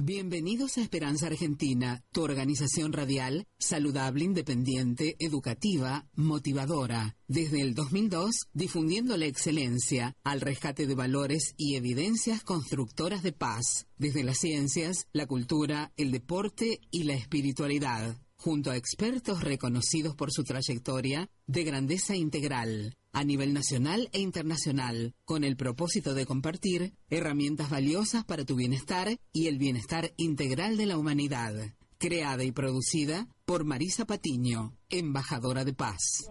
[0.00, 7.16] Bienvenidos a Esperanza Argentina, tu organización radial, saludable, independiente, educativa, motivadora.
[7.26, 13.88] Desde el 2002, difundiendo la excelencia al rescate de valores y evidencias constructoras de paz,
[13.96, 20.30] desde las ciencias, la cultura, el deporte y la espiritualidad, junto a expertos reconocidos por
[20.30, 26.94] su trayectoria de grandeza integral a nivel nacional e internacional, con el propósito de compartir
[27.10, 31.54] herramientas valiosas para tu bienestar y el bienestar integral de la humanidad.
[31.98, 36.28] Creada y producida por Marisa Patiño, embajadora de paz.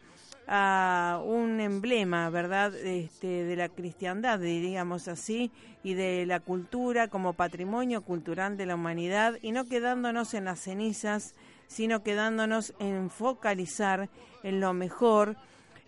[0.49, 5.51] a un emblema, ¿verdad?, este, de la cristiandad, diríamos así,
[5.85, 10.61] y de la cultura como patrimonio cultural de la humanidad, y no quedándonos en las
[10.61, 11.35] cenizas,
[11.69, 14.09] sino quedándonos en focalizar
[14.43, 15.37] en lo mejor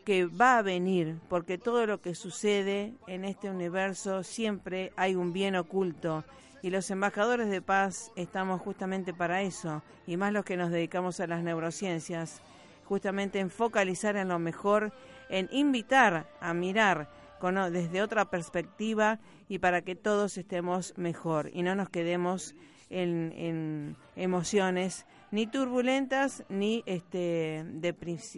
[0.04, 5.32] que va a venir, porque todo lo que sucede en este universo siempre hay un
[5.32, 6.25] bien oculto.
[6.62, 11.21] Y los embajadores de paz estamos justamente para eso, y más los que nos dedicamos
[11.21, 12.41] a las neurociencias
[12.84, 14.93] justamente en focalizar en lo mejor,
[15.28, 17.09] en invitar a mirar
[17.39, 19.19] con, desde otra perspectiva
[19.49, 22.55] y para que todos estemos mejor y no nos quedemos
[22.91, 27.65] en, en emociones ni turbulentas ni este,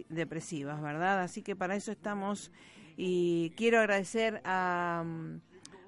[0.09, 1.21] depresivas, ¿verdad?
[1.21, 2.51] Así que para eso estamos
[2.95, 5.05] y quiero agradecer a,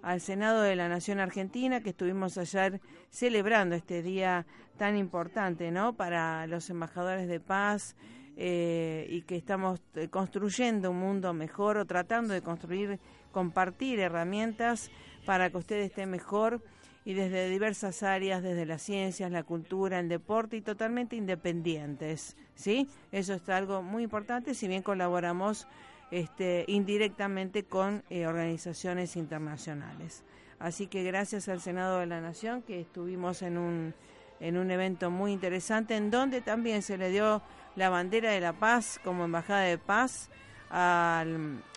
[0.04, 2.80] al Senado de la Nación Argentina que estuvimos ayer
[3.10, 4.46] celebrando este día
[4.78, 5.94] tan importante, ¿no?
[5.94, 7.96] Para los embajadores de paz,
[8.42, 12.98] eh, y que estamos eh, construyendo un mundo mejor o tratando de construir,
[13.34, 14.92] compartir herramientas
[15.26, 16.62] para que usted esté mejor
[17.04, 22.88] y desde diversas áreas, desde las ciencias, la cultura, el deporte y totalmente independientes, ¿sí?
[23.12, 25.68] Eso es algo muy importante, si bien colaboramos
[26.10, 30.24] este, indirectamente con eh, organizaciones internacionales.
[30.60, 33.94] Así que gracias al Senado de la Nación que estuvimos en un
[34.40, 37.42] en un evento muy interesante en donde también se le dio
[37.76, 40.30] la bandera de la paz como embajada de paz
[40.72, 41.26] a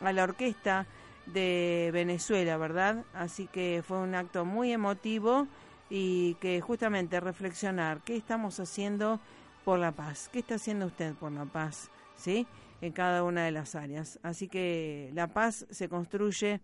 [0.01, 0.87] la orquesta
[1.27, 3.05] de Venezuela, ¿verdad?
[3.15, 5.47] Así que fue un acto muy emotivo
[5.89, 9.21] y que justamente reflexionar qué estamos haciendo
[9.65, 12.47] por la paz, qué está haciendo usted por la paz, ¿sí?
[12.81, 14.19] En cada una de las áreas.
[14.23, 16.61] Así que la paz se construye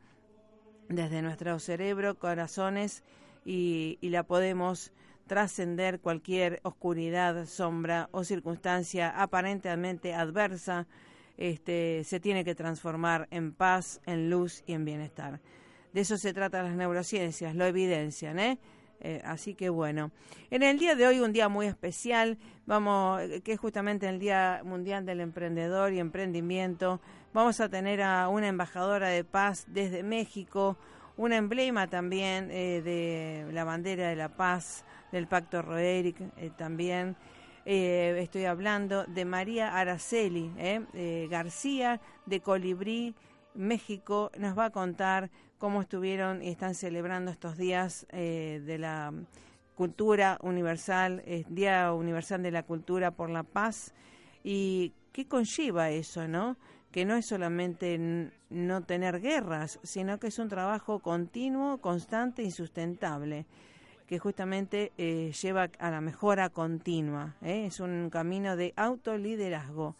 [0.88, 3.04] desde nuestro cerebro, corazones
[3.44, 4.92] y, y la podemos
[5.28, 10.88] trascender cualquier oscuridad, sombra o circunstancia aparentemente adversa
[11.38, 15.40] este, se tiene que transformar en paz, en luz y en bienestar.
[15.92, 18.58] De eso se trata las neurociencias, lo evidencian, ¿eh?
[19.00, 19.22] ¿eh?
[19.24, 20.10] así que bueno,
[20.50, 24.62] en el día de hoy un día muy especial, vamos, que es justamente el Día
[24.64, 27.00] Mundial del Emprendedor y Emprendimiento.
[27.32, 30.76] Vamos a tener a una embajadora de paz desde México,
[31.16, 37.16] un emblema también eh, de la bandera de la paz del Pacto Roeric eh, también.
[37.70, 43.14] Eh, estoy hablando de María Araceli eh, García de Colibrí,
[43.52, 44.30] México.
[44.38, 49.12] Nos va a contar cómo estuvieron y están celebrando estos días eh, de la
[49.74, 53.92] cultura universal, Día Universal de la Cultura por la Paz
[54.42, 56.56] y qué conlleva eso, ¿no?
[56.90, 62.50] Que no es solamente no tener guerras, sino que es un trabajo continuo, constante y
[62.50, 63.44] sustentable
[64.08, 67.36] que justamente eh, lleva a la mejora continua.
[67.42, 67.66] ¿eh?
[67.66, 69.96] Es un camino de autoliderazgo.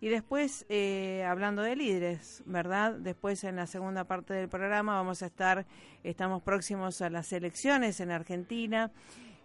[0.00, 2.94] Y después, eh, hablando de líderes, ¿verdad?
[2.94, 5.66] Después en la segunda parte del programa vamos a estar,
[6.02, 8.90] estamos próximos a las elecciones en Argentina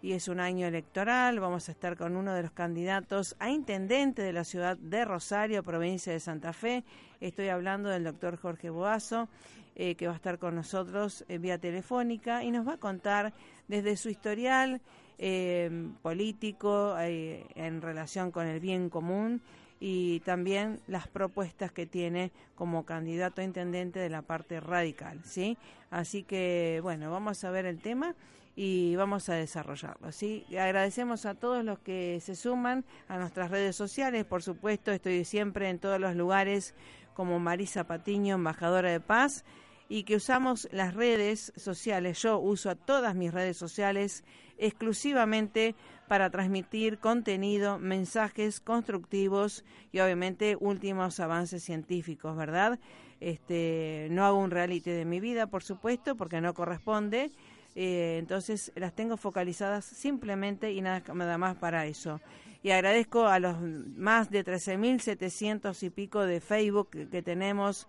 [0.00, 1.38] y es un año electoral.
[1.38, 5.62] Vamos a estar con uno de los candidatos a intendente de la ciudad de Rosario,
[5.62, 6.84] provincia de Santa Fe.
[7.20, 9.28] Estoy hablando del doctor Jorge Boazo,
[9.74, 13.34] que va a estar con nosotros vía telefónica y nos va a contar
[13.68, 14.80] desde su historial
[15.18, 19.40] eh, político eh, en relación con el bien común
[19.80, 25.58] y también las propuestas que tiene como candidato a intendente de la parte radical, ¿sí?
[25.90, 28.14] Así que, bueno, vamos a ver el tema
[28.56, 30.46] y vamos a desarrollarlo, ¿sí?
[30.50, 35.68] Agradecemos a todos los que se suman a nuestras redes sociales, por supuesto, estoy siempre
[35.68, 36.74] en todos los lugares
[37.12, 39.44] como Marisa Patiño, embajadora de paz,
[39.88, 42.22] y que usamos las redes sociales.
[42.22, 44.24] Yo uso a todas mis redes sociales
[44.58, 45.74] exclusivamente
[46.08, 52.78] para transmitir contenido, mensajes constructivos y obviamente últimos avances científicos, ¿verdad?
[53.20, 57.30] Este, no hago un reality de mi vida, por supuesto, porque no corresponde.
[57.74, 62.20] Eh, entonces las tengo focalizadas simplemente y nada, nada más para eso.
[62.62, 67.86] Y agradezco a los más de 13.700 y pico de Facebook que tenemos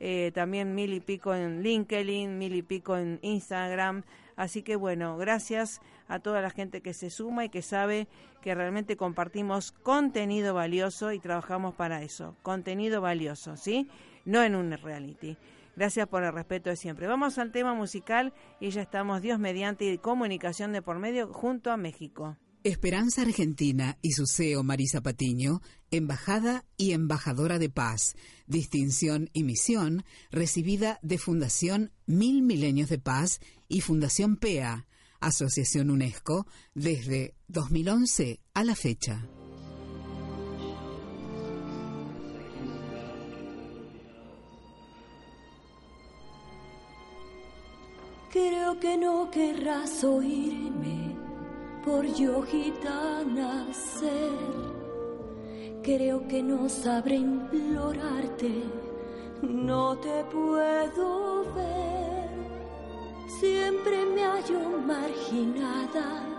[0.00, 4.02] eh, también mil y pico en LinkedIn, mil y pico en Instagram.
[4.34, 8.08] Así que bueno, gracias a toda la gente que se suma y que sabe
[8.40, 13.88] que realmente compartimos contenido valioso y trabajamos para eso, contenido valioso, ¿sí?
[14.24, 15.36] No en un reality.
[15.76, 17.06] Gracias por el respeto de siempre.
[17.06, 21.70] Vamos al tema musical y ya estamos Dios mediante y comunicación de por medio junto
[21.70, 22.36] a México.
[22.62, 28.16] Esperanza Argentina y su CEO Marisa Patiño, embajada y embajadora de paz,
[28.46, 34.86] distinción y misión recibida de Fundación Mil Milenios de Paz y Fundación PEA,
[35.20, 39.26] Asociación UNESCO, desde 2011 a la fecha.
[48.30, 50.99] Creo que no querrás oírme
[51.84, 54.80] por yo gitana ser.
[55.82, 58.62] Creo que no sabré implorarte,
[59.42, 62.30] no te puedo ver.
[63.40, 66.29] Siempre me hallo marginada.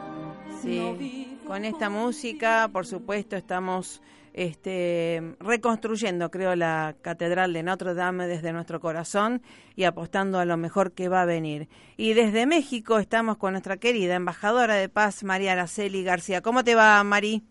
[0.62, 4.02] Sí, con esta música, por supuesto, estamos
[4.34, 9.42] este, reconstruyendo, creo, la Catedral de Notre Dame desde nuestro corazón
[9.76, 11.68] y apostando a lo mejor que va a venir.
[11.98, 16.42] Y desde México estamos con nuestra querida embajadora de paz, María Araceli García.
[16.42, 17.44] ¿Cómo te va, Mari?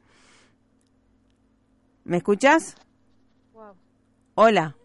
[2.05, 2.77] ¿Me escuchas?
[4.35, 4.77] Hola.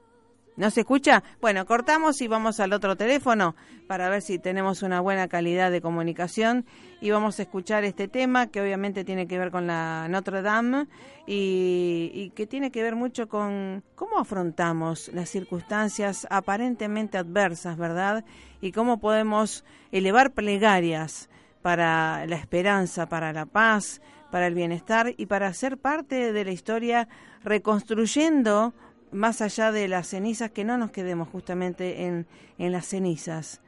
[0.57, 1.21] ¿No se escucha?
[1.41, 3.55] Bueno, cortamos y vamos al otro teléfono
[3.87, 6.65] para ver si tenemos una buena calidad de comunicación
[7.01, 10.87] y vamos a escuchar este tema que obviamente tiene que ver con la Notre Dame
[11.27, 18.23] y, y que tiene que ver mucho con cómo afrontamos las circunstancias aparentemente adversas, ¿verdad?
[18.61, 21.29] Y cómo podemos elevar plegarias
[21.61, 26.51] para la esperanza, para la paz, para el bienestar y para ser parte de la
[26.51, 27.09] historia
[27.43, 28.73] reconstruyendo
[29.15, 33.61] más allá de las cenizas, que no nos quedemos justamente en, en las cenizas,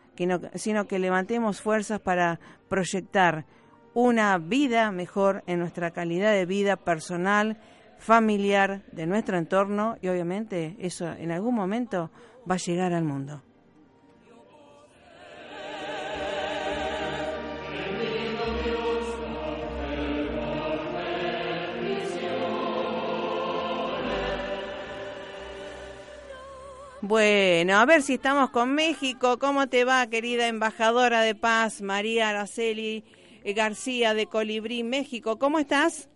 [0.56, 2.40] sino que levantemos fuerzas para
[2.70, 3.46] proyectar
[3.94, 7.58] una vida mejor en nuestra calidad de vida personal,
[7.98, 12.12] familiar, de nuestro entorno y obviamente eso en algún momento
[12.50, 13.42] va a llegar al mundo.
[27.02, 29.38] Bueno, a ver si estamos con México.
[29.38, 33.04] ¿Cómo te va, querida embajadora de paz, María Araceli
[33.46, 35.38] García de Colibrí, México?
[35.38, 36.10] ¿Cómo estás?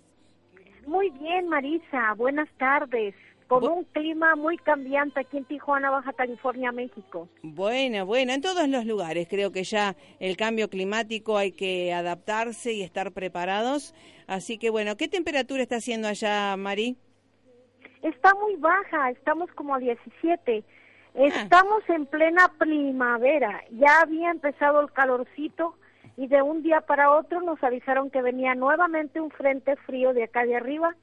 [0.88, 2.14] Muy bien, Marisa.
[2.18, 3.14] Buenas tardes.
[3.48, 7.28] Con un clima muy cambiante aquí en Tijuana, Baja California, México.
[7.44, 12.74] Bueno, bueno, en todos los lugares creo que ya el cambio climático hay que adaptarse
[12.74, 13.94] y estar preparados.
[14.26, 16.98] Así que bueno, ¿qué temperatura está haciendo allá, Mari?
[18.02, 20.64] Está muy baja, estamos como a 17.
[20.64, 21.20] Ah.
[21.26, 23.64] Estamos en plena primavera.
[23.72, 25.76] Ya había empezado el calorcito
[26.18, 30.24] y de un día para otro nos avisaron que venía nuevamente un frente frío de
[30.24, 30.96] acá de arriba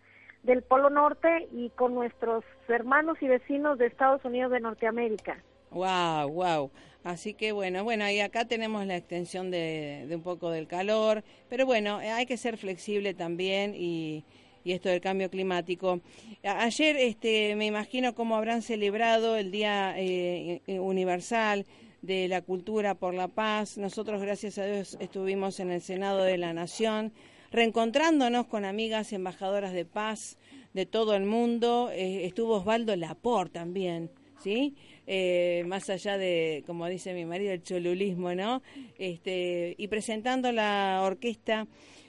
[0.42, 5.38] del Polo Norte y con nuestros hermanos y vecinos de Estados Unidos de Norteamérica.
[5.70, 6.70] Wow, wow.
[7.04, 11.64] Así que bueno, bueno, y acá tenemos la extensión de, un poco del calor, pero
[11.66, 14.24] bueno, hay que ser flexible también y,
[14.68, 16.00] y esto del cambio climático.
[16.42, 21.64] ayer, este, me imagino cómo habrán celebrado el Día eh, Universal
[22.02, 23.78] de la Cultura por la Paz.
[23.78, 27.12] Nosotros, gracias a Dios, estuvimos en el Senado de la Nación
[27.50, 30.36] reencontrándonos con amigas embajadoras de paz
[30.74, 31.90] de todo el mundo.
[31.90, 34.74] Eh, estuvo Osvaldo Lapor también, ¿sí?
[35.06, 38.60] Eh, más allá de, como dice mi marido, el cholulismo, ¿no?
[38.98, 41.66] Este, y presentando la orquesta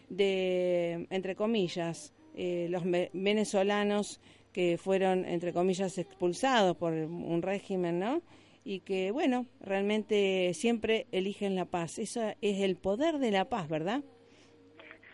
[0.09, 2.83] de, entre comillas, eh, los
[3.13, 4.19] venezolanos
[4.53, 8.21] que fueron, entre comillas, expulsados por un régimen, ¿no?
[8.63, 11.99] Y que, bueno, realmente siempre eligen la paz.
[11.99, 14.01] Eso es el poder de la paz, ¿verdad?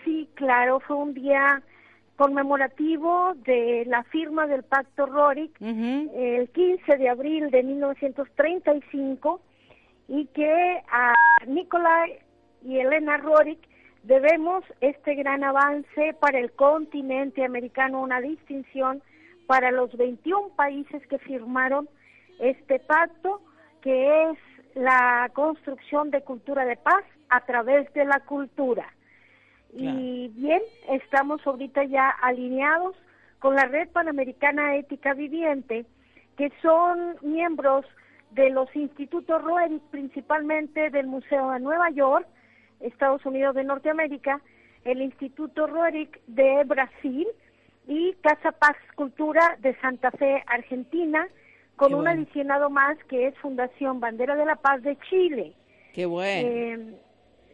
[0.04, 1.62] Sí, claro, fue un día
[2.16, 9.42] conmemorativo de la firma del Pacto Rorik el 15 de abril de 1935
[10.08, 11.14] y que a
[11.48, 12.20] Nicolai
[12.64, 13.60] y Elena Rorik
[14.06, 19.02] debemos este gran avance para el continente americano, una distinción
[19.48, 21.90] para los 21 países que firmaron
[22.40, 23.42] este pacto,
[23.82, 24.38] que es
[24.76, 28.94] la construcción de cultura de paz a través de la cultura.
[29.74, 32.96] Y bien, estamos ahorita ya alineados
[33.40, 35.86] con la Red Panamericana Ética Viviente,
[36.38, 37.86] que son miembros
[38.32, 42.28] de los institutos Roerich, principalmente del Museo de Nueva York,
[42.80, 44.42] Estados Unidos de Norteamérica,
[44.84, 47.28] el Instituto Roerich de Brasil
[47.88, 51.28] y Casa Paz Cultura de Santa Fe, Argentina,
[51.76, 55.54] con un adicionado más que es Fundación Bandera de la Paz de Chile.
[55.94, 56.48] Qué bueno.
[56.48, 57.00] Eh,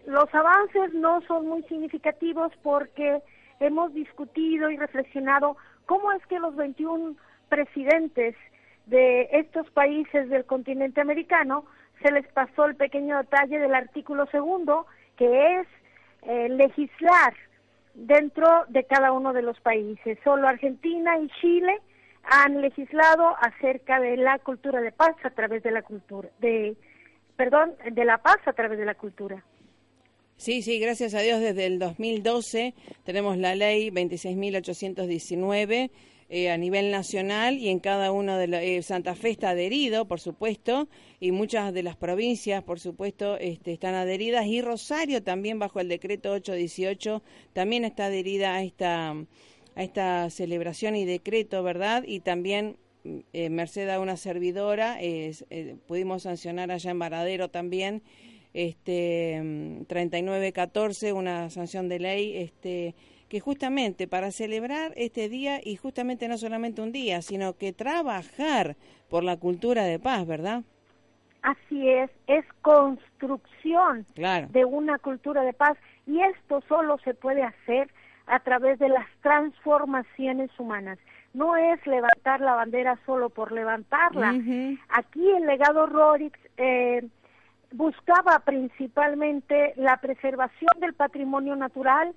[0.05, 3.21] los avances no son muy significativos porque
[3.59, 7.15] hemos discutido y reflexionado cómo es que los 21
[7.49, 8.35] presidentes
[8.85, 11.65] de estos países del continente americano
[12.01, 14.87] se les pasó el pequeño detalle del artículo segundo,
[15.21, 15.67] que es
[16.23, 17.35] eh, legislar
[17.93, 20.17] dentro de cada uno de los países.
[20.23, 21.77] Solo Argentina y Chile
[22.23, 26.75] han legislado acerca de la cultura de paz a través de la cultura, de,
[27.35, 29.45] perdón, de la paz a través de la cultura.
[30.37, 32.73] Sí, sí, gracias a Dios desde el 2012
[33.03, 35.91] tenemos la ley 26.819
[36.33, 38.61] eh, a nivel nacional y en cada uno de los...
[38.61, 40.87] Eh, Santa Fe está adherido, por supuesto,
[41.19, 45.89] y muchas de las provincias, por supuesto, este, están adheridas y Rosario también bajo el
[45.89, 47.21] decreto 818
[47.51, 52.05] también está adherida a esta, a esta celebración y decreto, ¿verdad?
[52.07, 52.77] Y también
[53.33, 55.35] eh, merced a una servidora, eh,
[55.85, 58.03] pudimos sancionar allá en Varadero también
[58.53, 62.95] este 3914, una sanción de ley este
[63.31, 68.75] que justamente para celebrar este día y justamente no solamente un día, sino que trabajar
[69.09, 70.63] por la cultura de paz, ¿verdad?
[71.41, 77.89] Así es, es construcción de una cultura de paz y esto solo se puede hacer
[78.27, 80.99] a través de las transformaciones humanas.
[81.33, 84.31] No es levantar la bandera solo por levantarla.
[84.89, 87.07] Aquí el legado Rorix eh,
[87.71, 92.13] buscaba principalmente la preservación del patrimonio natural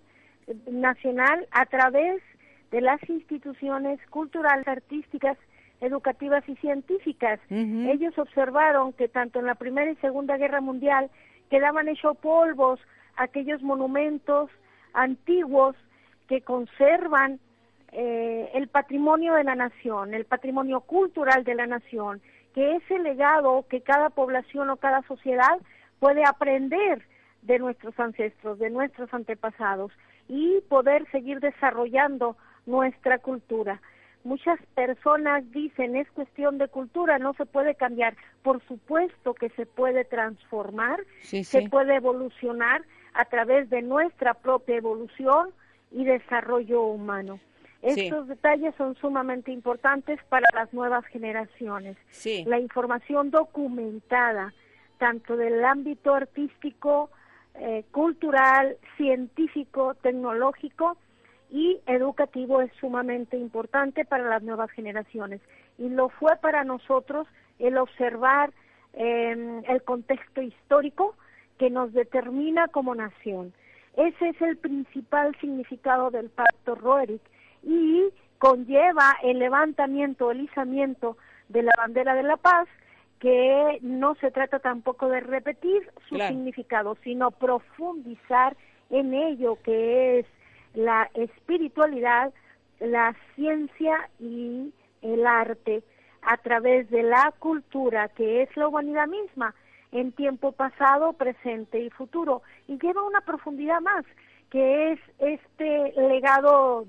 [0.70, 2.22] nacional a través
[2.70, 5.38] de las instituciones culturales, artísticas,
[5.80, 7.38] educativas y científicas.
[7.50, 11.10] Ellos observaron que tanto en la Primera y Segunda Guerra Mundial
[11.50, 12.80] quedaban hechos polvos
[13.16, 14.50] aquellos monumentos
[14.92, 15.76] antiguos
[16.28, 17.38] que conservan
[17.92, 22.20] eh, el patrimonio de la nación, el patrimonio cultural de la nación,
[22.54, 25.58] que ese legado que cada población o cada sociedad
[26.00, 27.02] puede aprender
[27.42, 29.92] de nuestros ancestros, de nuestros antepasados
[30.28, 33.80] y poder seguir desarrollando nuestra cultura.
[34.24, 38.16] Muchas personas dicen es cuestión de cultura, no se puede cambiar.
[38.42, 45.50] Por supuesto que se puede transformar, se puede evolucionar a través de nuestra propia evolución
[45.92, 47.38] y desarrollo humano.
[47.82, 51.98] Estos detalles son sumamente importantes para las nuevas generaciones.
[52.46, 54.54] La información documentada,
[54.96, 57.10] tanto del ámbito artístico,
[57.54, 60.96] eh, cultural, científico, tecnológico
[61.50, 65.40] y educativo es sumamente importante para las nuevas generaciones.
[65.78, 68.52] Y lo fue para nosotros el observar
[68.92, 71.14] em, el contexto histórico
[71.58, 73.52] que nos determina como nación.
[73.96, 77.22] Ese es el principal significado del pacto Roerich
[77.62, 78.02] y
[78.38, 81.16] conlleva el levantamiento, el izamiento
[81.48, 82.66] de la bandera de la paz,
[83.20, 88.56] que no se trata tampoco de repetir su significado, sino profundizar
[88.90, 90.26] en ello que es
[90.74, 92.32] la espiritualidad,
[92.80, 95.82] la ciencia y el arte
[96.22, 99.54] a través de la cultura que es la humanidad misma
[99.92, 104.04] en tiempo pasado, presente y futuro y lleva una profundidad más
[104.50, 106.86] que es este legado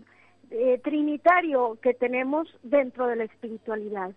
[0.52, 4.12] eh, trinitario que tenemos dentro de la espiritualidad.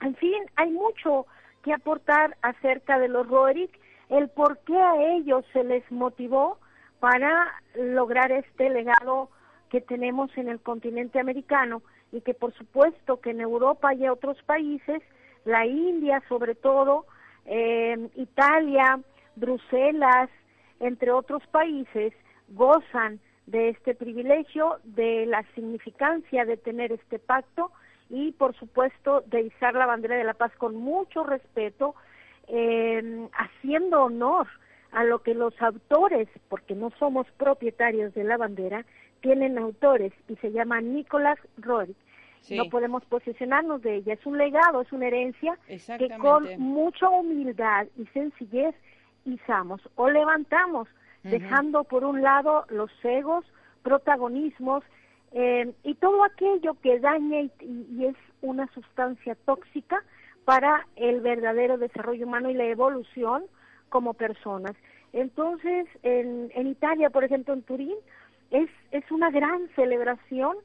[0.00, 1.26] En fin, hay mucho
[1.62, 3.72] que aportar acerca de los Roerich,
[4.08, 6.58] el por qué a ellos se les motivó
[6.98, 9.30] para lograr este legado
[9.68, 14.42] que tenemos en el continente americano y que por supuesto que en Europa y otros
[14.42, 15.02] países,
[15.44, 17.06] la India sobre todo,
[17.46, 19.00] eh, Italia,
[19.36, 20.28] Bruselas,
[20.80, 22.12] entre otros países,
[22.48, 27.70] gozan de este privilegio, de la significancia de tener este pacto
[28.10, 31.94] y, por supuesto, de izar la bandera de la paz con mucho respeto,
[32.48, 34.48] eh, haciendo honor
[34.92, 38.84] a lo que los autores, porque no somos propietarios de la bandera,
[39.20, 41.96] tienen autores y se llama Nicolás Roerich.
[42.50, 44.14] No podemos posicionarnos de ella.
[44.14, 48.74] Es un legado, es una herencia que con mucha humildad y sencillez
[49.24, 50.88] izamos o levantamos
[51.22, 53.44] dejando por un lado los egos,
[53.82, 54.82] protagonismos
[55.32, 60.02] eh, y todo aquello que daña y, es una sustancia tóxica
[60.44, 63.44] para el verdadero desarrollo humano y la evolución
[63.88, 64.72] como personas.
[65.12, 67.96] Entonces, en, en Italia, por ejemplo, en Turín,
[68.50, 70.56] es, es una gran celebración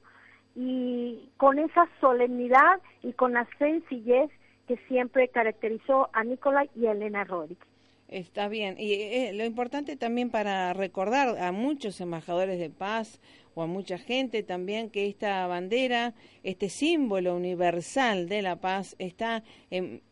[0.56, 4.32] y con esa solemnidad y con la sencillez
[4.68, 7.60] que siempre caracterizó a Nicolai y a Elena Rorik.
[8.08, 8.76] Está bien.
[8.78, 13.20] Y eh, lo importante también para recordar a muchos embajadores de paz
[13.56, 16.14] o a mucha gente también que esta bandera,
[16.44, 19.44] este símbolo universal de la paz, está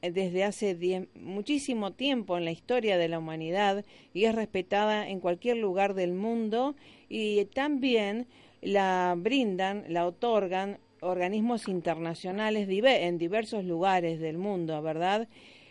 [0.02, 5.58] desde hace muchísimo tiempo en la historia de la humanidad y es respetada en cualquier
[5.58, 6.76] lugar del mundo
[7.10, 8.28] y también
[8.62, 15.28] la brindan, la otorgan organismos internacionales en diversos lugares del mundo, ¿verdad?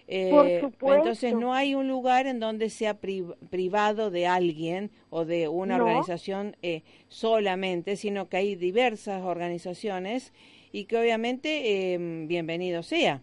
[0.08, 5.76] Eh, entonces no hay un lugar en donde sea privado de alguien o de una
[5.76, 10.32] organización eh, solamente, sino que hay diversas organizaciones
[10.72, 13.20] y que obviamente eh, bienvenido sea.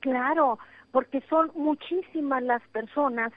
[0.00, 0.58] Claro,
[0.90, 3.32] porque son muchísimas las personas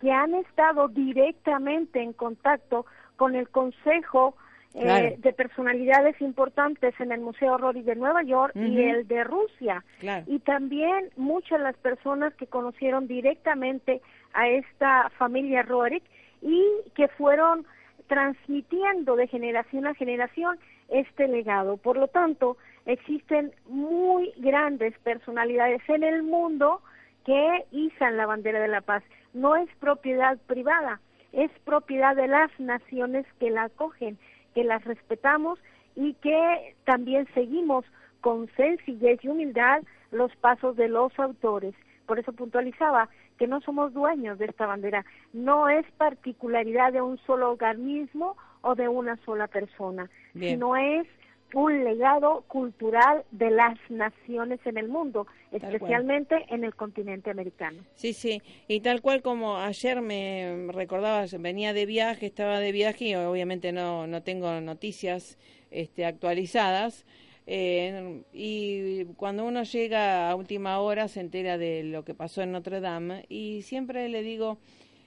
[0.00, 4.36] que han estado directamente en contacto con el Consejo
[4.74, 9.82] eh, de personalidades importantes en el Museo Rory de Nueva York y el de Rusia.
[10.26, 14.02] Y también muchas las personas que conocieron directamente
[14.34, 16.02] a esta familia Rory
[16.42, 17.66] y que fueron
[18.08, 21.76] transmitiendo de generación a generación este legado.
[21.78, 26.82] Por lo tanto, existen muy grandes personalidades en el mundo
[27.24, 29.02] que izan la bandera de la paz.
[29.34, 31.00] No es propiedad privada,
[31.32, 34.18] es propiedad de las naciones que la acogen
[34.58, 35.60] que las respetamos
[35.94, 37.84] y que también seguimos
[38.20, 41.76] con sencillez y humildad los pasos de los autores.
[42.06, 47.18] Por eso puntualizaba que no somos dueños de esta bandera, no es particularidad de un
[47.18, 51.06] solo organismo o de una sola persona, sino es
[51.54, 57.82] un legado cultural de las naciones en el mundo, especialmente en el continente americano.
[57.94, 63.06] Sí, sí, y tal cual como ayer me recordabas, venía de viaje, estaba de viaje
[63.06, 65.38] y obviamente no, no tengo noticias
[65.70, 67.06] este, actualizadas.
[67.50, 72.52] Eh, y cuando uno llega a última hora se entera de lo que pasó en
[72.52, 74.58] Notre Dame y siempre le digo,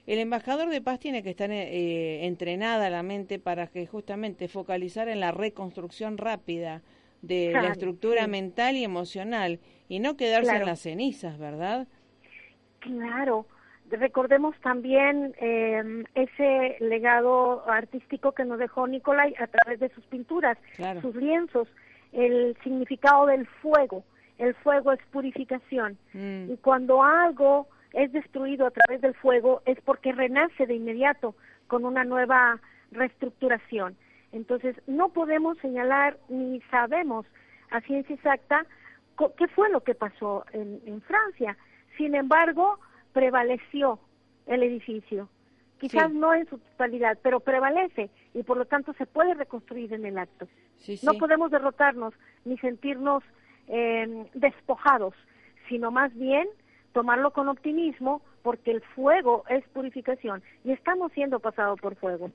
[0.06, 5.08] el embajador de paz tiene que estar eh, entrenada la mente para que justamente focalizar
[5.08, 6.82] en la reconstrucción rápida
[7.22, 11.86] de la estructura mental y emocional y no quedarse en las cenizas, ¿verdad?
[12.80, 13.46] Claro.
[13.90, 20.58] Recordemos también em, ese legado artístico que nos dejó Nicolai a través de sus pinturas,
[21.00, 21.68] sus lienzos,
[22.12, 24.02] el significado del fuego.
[24.38, 25.98] El fuego es purificación.
[26.14, 26.52] Mm.
[26.52, 31.34] Y cuando algo es destruido a través del fuego es porque renace de inmediato
[31.66, 33.96] con una nueva reestructuración.
[34.32, 37.26] Entonces, no podemos señalar ni sabemos
[37.70, 38.66] a ciencia exacta
[39.36, 41.56] qué fue lo que pasó en, Francia.
[41.96, 42.78] Sin embargo,
[43.12, 43.98] prevaleció
[44.46, 45.28] el edificio.
[45.78, 50.06] Quizás no en su totalidad, pero prevalece y por lo tanto se puede reconstruir en
[50.06, 50.46] el acto.
[51.02, 53.22] no podemos derrotarnos ni sentirnos
[53.68, 55.14] eh, despojados,
[55.68, 56.48] sino más bien
[56.92, 62.30] tomarlo con optimismo porque el fuego es purificación y estamos siendo pasados por fuego.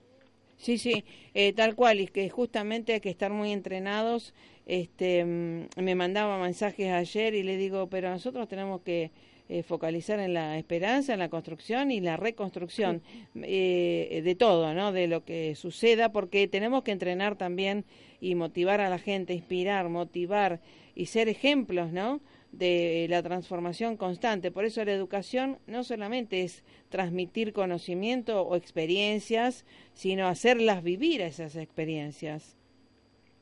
[0.57, 4.33] Sí, sí, eh, tal cual, y que justamente hay que estar muy entrenados.
[4.65, 9.11] Este, mm, me mandaba mensajes ayer y le digo, pero nosotros tenemos que
[9.49, 13.01] eh, focalizar en la esperanza, en la construcción y la reconstrucción
[13.35, 14.91] eh, de todo, ¿no?
[14.91, 17.85] De lo que suceda, porque tenemos que entrenar también
[18.19, 20.59] y motivar a la gente, inspirar, motivar
[20.95, 22.19] y ser ejemplos, ¿no?
[22.51, 24.51] De la transformación constante.
[24.51, 31.55] Por eso la educación no solamente es transmitir conocimiento o experiencias, sino hacerlas vivir esas
[31.55, 32.57] experiencias.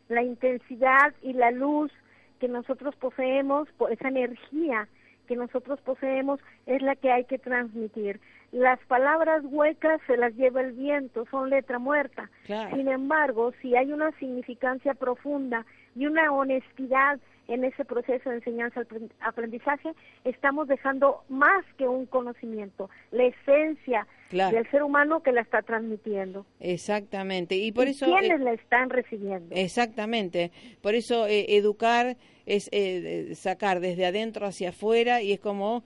[0.09, 1.91] La intensidad y la luz
[2.39, 4.87] que nosotros poseemos, esa energía
[5.27, 8.19] que nosotros poseemos es la que hay que transmitir.
[8.51, 12.29] Las palabras huecas se las lleva el viento, son letra muerta.
[12.45, 15.65] Sin embargo, si hay una significancia profunda
[15.95, 19.91] y una honestidad en ese proceso de enseñanza-aprendizaje,
[20.23, 26.45] estamos dejando más que un conocimiento, la esencia del ser humano que la está transmitiendo.
[26.59, 27.55] Exactamente.
[27.55, 29.55] Y por eso quiénes eh, la están recibiendo.
[29.55, 30.51] Exactamente.
[30.81, 35.83] Por eso eh, educar es eh, sacar desde adentro hacia afuera y es como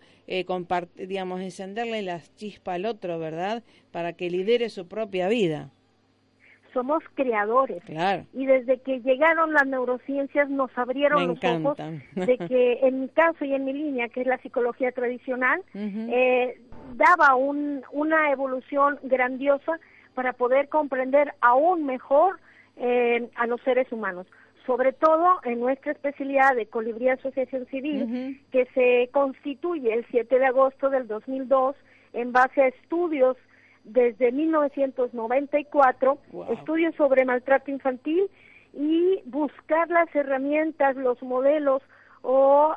[0.96, 3.64] digamos encenderle la chispa al otro, ¿verdad?
[3.92, 5.72] Para que lidere su propia vida
[6.74, 7.84] somos creadores.
[8.34, 13.46] Y desde que llegaron las neurociencias nos abrieron los ojos de que en mi caso
[13.46, 16.60] y en mi línea, que es la psicología tradicional, eh,
[16.96, 19.80] daba un, una evolución grandiosa
[20.14, 22.40] para poder comprender aún mejor
[22.78, 24.28] eh, a los seres humanos.
[24.66, 30.46] Sobre todo en nuestra especialidad de Colibrí Asociación Civil, que se constituye el 7 de
[30.46, 31.76] agosto del 2002
[32.14, 33.38] en base a estudios
[33.84, 36.18] desde 1994,
[36.52, 38.30] estudios sobre maltrato infantil
[38.74, 41.82] y buscar las herramientas, los modelos
[42.22, 42.76] o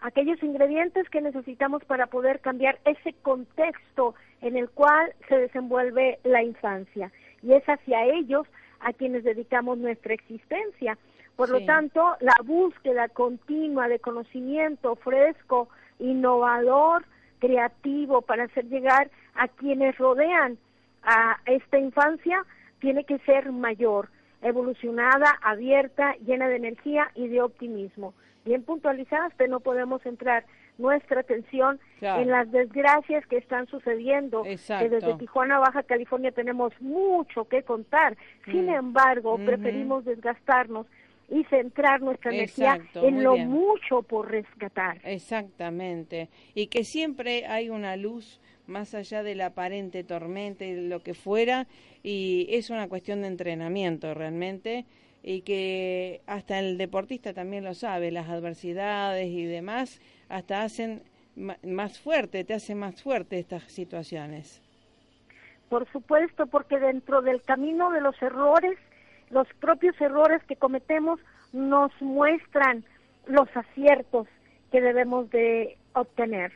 [0.00, 6.42] aquellos ingredientes que necesitamos para poder cambiar ese contexto en el cual se desenvuelve la
[6.42, 7.12] infancia.
[7.42, 8.46] Y es hacia ellos
[8.80, 10.96] a quienes dedicamos nuestra existencia.
[11.36, 17.04] Por lo tanto, la búsqueda continua de conocimiento fresco, innovador,
[17.40, 20.58] creativo para hacer llegar a quienes rodean
[21.02, 22.44] a esta infancia
[22.78, 24.08] tiene que ser mayor,
[24.42, 28.14] evolucionada, abierta, llena de energía y de optimismo.
[28.44, 30.44] Bien puntualizadas, pero no podemos entrar
[30.78, 37.44] nuestra atención en las desgracias que están sucediendo, que desde Tijuana, Baja California tenemos mucho
[37.48, 38.16] que contar.
[38.46, 38.74] Sin mm.
[38.74, 40.86] embargo, preferimos desgastarnos
[41.30, 44.98] y centrar nuestra energía en lo mucho por rescatar.
[45.04, 46.28] Exactamente.
[46.54, 51.14] Y que siempre hay una luz más allá de la aparente tormenta y lo que
[51.14, 51.66] fuera,
[52.02, 54.86] y es una cuestión de entrenamiento realmente,
[55.22, 61.02] y que hasta el deportista también lo sabe, las adversidades y demás, hasta hacen
[61.36, 64.62] más fuerte, te hacen más fuerte estas situaciones.
[65.68, 68.76] Por supuesto, porque dentro del camino de los errores
[69.30, 71.20] los propios errores que cometemos
[71.52, 72.84] nos muestran
[73.26, 74.26] los aciertos
[74.70, 76.52] que debemos de obtener.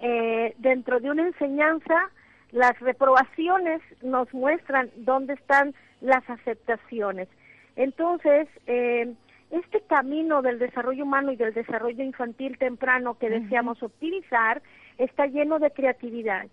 [0.00, 2.10] Eh, dentro de una enseñanza,
[2.52, 7.28] las reprobaciones nos muestran dónde están las aceptaciones.
[7.76, 9.12] Entonces, eh,
[9.50, 14.62] este camino del desarrollo humano y del desarrollo infantil temprano que deseamos optimizar
[14.98, 16.46] está lleno de creatividad.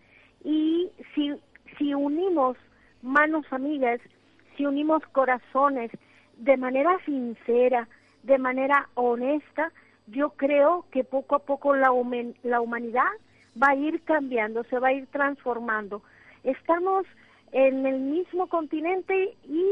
[0.44, 1.34] Y si,
[1.78, 2.58] si unimos
[3.02, 4.00] manos amigas
[4.58, 5.92] si unimos corazones
[6.38, 7.88] de manera sincera,
[8.24, 9.72] de manera honesta,
[10.08, 11.92] yo creo que poco a poco la,
[12.44, 13.12] la humanidad
[13.62, 16.02] va a ir cambiando, se va a ir transformando.
[16.44, 17.06] Estamos
[17.52, 19.66] en el mismo continente y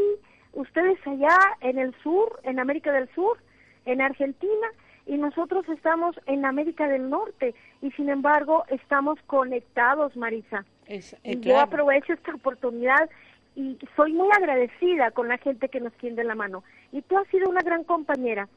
[0.53, 3.37] ustedes allá en el sur, en América del Sur,
[3.85, 4.67] en Argentina,
[5.05, 10.65] y nosotros estamos en América del Norte y sin embargo estamos conectados, Marisa.
[10.87, 13.09] Es, eh, Yo aprovecho esta oportunidad
[13.55, 16.63] y soy muy agradecida con la gente que nos tiende la mano.
[16.91, 18.47] Y tú has sido una gran compañera.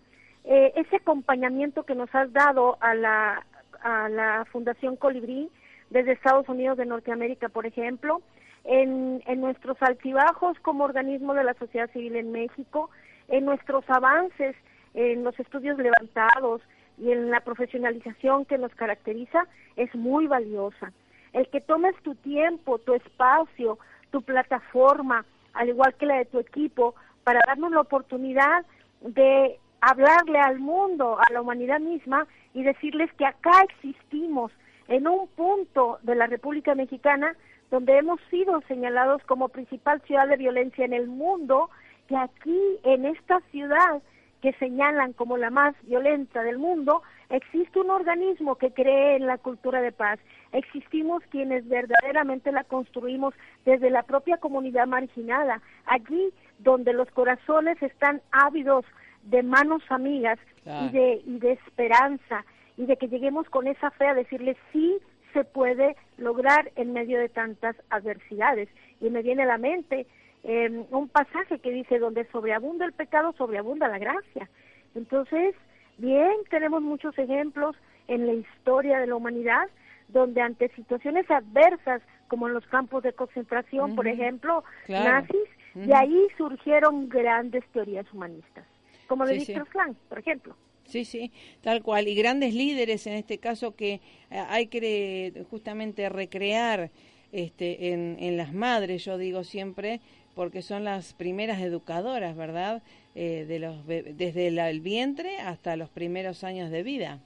[0.44, 3.44] Eh, ese acompañamiento que nos has dado a la,
[3.82, 5.50] a la Fundación Colibrí
[5.90, 8.22] desde Estados Unidos de Norteamérica, por ejemplo,
[8.64, 12.90] en, en nuestros altibajos como organismo de la sociedad civil en México,
[13.28, 14.56] en nuestros avances,
[14.94, 16.60] en los estudios levantados
[16.98, 20.92] y en la profesionalización que nos caracteriza, es muy valiosa.
[21.32, 23.78] El que tomes tu tiempo, tu espacio,
[24.10, 25.24] tu plataforma
[25.58, 26.94] al igual que la de tu equipo,
[27.24, 28.64] para darnos la oportunidad
[29.00, 34.52] de hablarle al mundo, a la humanidad misma y decirles que acá existimos
[34.86, 37.34] en un punto de la República Mexicana
[37.70, 41.68] donde hemos sido señalados como principal ciudad de violencia en el mundo,
[42.08, 44.00] que aquí en esta ciudad
[44.40, 49.38] que señalan como la más violenta del mundo, existe un organismo que cree en la
[49.38, 50.18] cultura de paz.
[50.52, 58.22] Existimos quienes verdaderamente la construimos desde la propia comunidad marginada, allí donde los corazones están
[58.32, 58.84] ávidos
[59.24, 62.44] de manos amigas y, de, y de esperanza
[62.76, 64.98] y de que lleguemos con esa fe a decirle sí
[65.32, 68.68] se puede lograr en medio de tantas adversidades.
[69.00, 70.06] Y me viene a la mente
[70.42, 74.48] em, un pasaje que dice, donde sobreabunda el pecado, sobreabunda la gracia.
[74.94, 75.54] Entonces,
[75.98, 79.68] bien, tenemos muchos ejemplos en la historia de la humanidad,
[80.08, 86.26] donde ante situaciones adversas, como en los campos de concentración, por ejemplo, nazis, de ahí
[86.36, 88.64] surgieron grandes teorías humanistas,
[89.06, 90.56] como de Víctor Frank, por ejemplo.
[90.84, 91.30] Sí, sí,
[91.60, 92.08] tal cual.
[92.08, 96.90] Y grandes líderes en este caso que eh, hay que justamente recrear
[97.30, 100.00] este, en, en, las madres, yo digo siempre,
[100.34, 102.82] porque son las primeras educadoras, ¿verdad?
[103.20, 107.18] Eh, de los, desde el vientre hasta los primeros años de vida.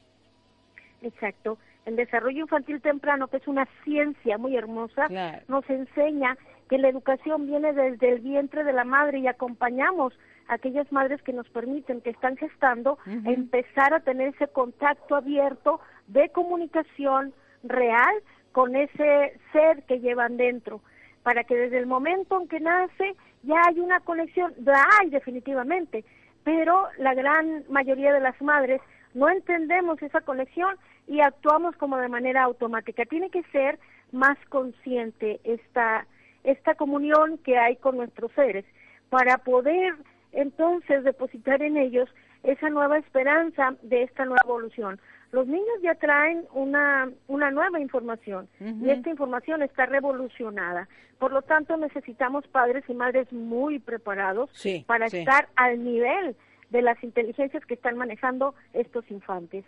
[1.02, 1.58] Exacto.
[1.84, 5.08] El desarrollo infantil temprano, que es una ciencia muy hermosa,
[5.48, 6.38] nos enseña
[6.70, 11.34] que la educación viene desde el vientre de la madre y acompañamos aquellas madres que
[11.34, 18.14] nos permiten, que están gestando, empezar a tener ese contacto abierto de comunicación real
[18.52, 20.80] con ese ser que llevan dentro,
[21.22, 26.04] para que desde el momento en que nace ya hay una conexión, la hay definitivamente,
[26.44, 28.80] pero la gran mayoría de las madres
[29.14, 30.76] no entendemos esa conexión
[31.06, 33.04] y actuamos como de manera automática.
[33.04, 33.78] Tiene que ser
[34.12, 36.06] más consciente esta,
[36.44, 38.64] esta comunión que hay con nuestros seres
[39.10, 39.94] para poder
[40.32, 42.08] entonces depositar en ellos
[42.42, 45.00] esa nueva esperanza de esta nueva evolución.
[45.32, 50.88] Los niños ya traen una, una nueva información y esta información está revolucionada.
[51.18, 54.50] Por lo tanto, necesitamos padres y madres muy preparados
[54.86, 56.36] para estar al nivel
[56.68, 59.64] de las inteligencias que están manejando estos infantes.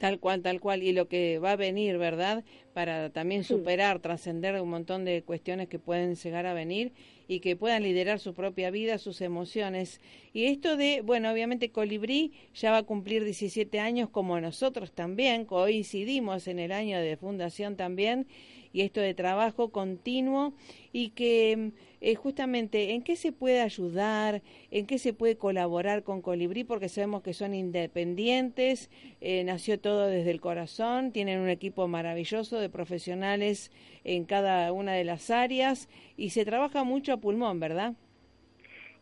[0.00, 0.82] Tal cual, tal cual.
[0.82, 2.42] Y lo que va a venir, ¿verdad?
[2.72, 6.92] Para también superar, trascender un montón de cuestiones que pueden llegar a venir
[7.30, 10.00] y que puedan liderar su propia vida, sus emociones.
[10.32, 15.44] Y esto de, bueno, obviamente Colibrí ya va a cumplir 17 años como nosotros también,
[15.44, 18.26] coincidimos en el año de fundación también
[18.72, 20.52] y esto de trabajo continuo
[20.92, 26.22] y que eh, justamente en qué se puede ayudar, en qué se puede colaborar con
[26.22, 31.88] Colibrí, porque sabemos que son independientes, eh, nació todo desde el corazón, tienen un equipo
[31.88, 33.70] maravilloso de profesionales
[34.04, 37.94] en cada una de las áreas y se trabaja mucho a pulmón, ¿verdad?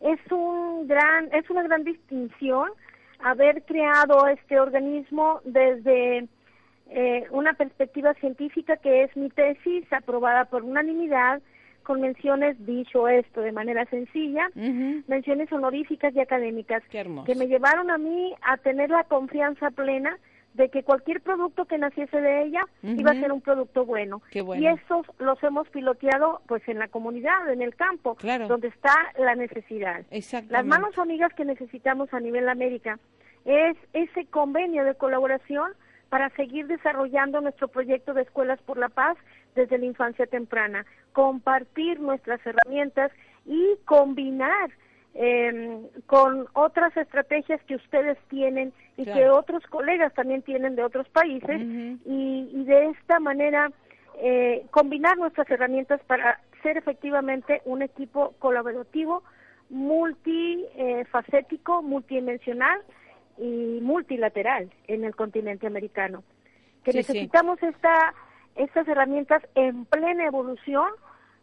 [0.01, 2.69] Es un gran, es una gran distinción
[3.19, 6.27] haber creado este organismo desde
[6.89, 11.41] eh, una perspectiva científica que es mi tesis aprobada por unanimidad
[11.83, 17.97] con menciones, dicho esto de manera sencilla, menciones honoríficas y académicas que me llevaron a
[17.97, 20.15] mí a tener la confianza plena
[20.53, 24.21] de que cualquier producto que naciese de ella iba a ser un producto bueno.
[24.31, 29.35] Y esos los hemos piloteado pues en la comunidad, en el campo, donde está la
[29.35, 30.03] necesidad.
[30.49, 32.99] Las manos amigas que necesitamos a nivel América.
[33.45, 35.71] Es ese convenio de colaboración
[36.09, 39.17] para seguir desarrollando nuestro proyecto de Escuelas por la Paz
[39.55, 43.11] desde la infancia temprana, compartir nuestras herramientas
[43.45, 44.71] y combinar
[45.13, 51.07] em, con otras estrategias que ustedes tienen y que otros colegas también tienen de otros
[51.09, 51.61] países.
[52.05, 53.71] Y, de esta manera
[54.21, 59.23] eh, combinar nuestras herramientas para ser efectivamente un equipo colaborativo
[59.69, 62.81] multifacético, multidimensional
[63.39, 66.23] y multilateral en el continente americano.
[66.83, 68.13] Que necesitamos esta,
[68.55, 70.89] estas herramientas en plena evolución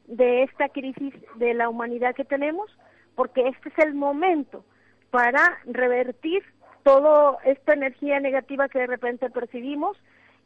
[0.06, 2.70] de esta crisis de la humanidad que tenemos,
[3.14, 4.64] porque este es el momento
[5.10, 6.42] para revertir
[6.82, 9.96] toda esta energía negativa que de repente percibimos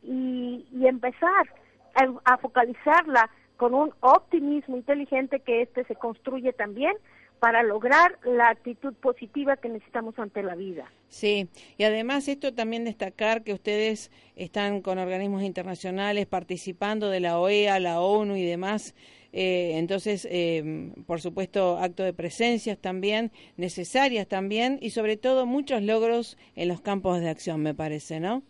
[0.02, 1.52] y, empezar
[1.94, 6.96] a, a, focalizarla con un optimismo inteligente que este se construye también
[7.40, 10.84] para lograr la actitud positiva que necesitamos ante la vida.
[11.08, 11.48] Sí,
[11.78, 17.80] y además esto también destacar que ustedes están con organismos internacionales participando de la OEA,
[17.80, 18.94] la ONU y demás.
[19.32, 25.82] Eh, entonces, eh, por supuesto, acto de presencias también, necesarias también, y sobre todo muchos
[25.82, 28.42] logros en los campos de acción, me parece, ¿no?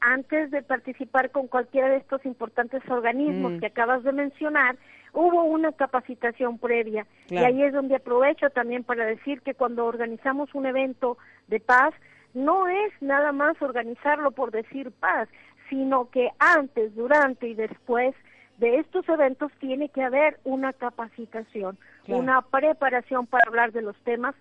[0.00, 3.58] Antes de participar con cualquiera de estos importantes organismos mm.
[3.60, 4.76] que acabas de mencionar,
[5.12, 7.06] hubo una capacitación previa.
[7.28, 11.94] Y ahí es donde aprovecho también para decir que cuando organizamos un evento de paz,
[12.34, 15.28] no es nada más organizarlo por decir paz,
[15.68, 18.14] sino que antes, durante y después
[18.58, 24.34] de estos eventos tiene que haber una capacitación, una preparación para hablar de los temas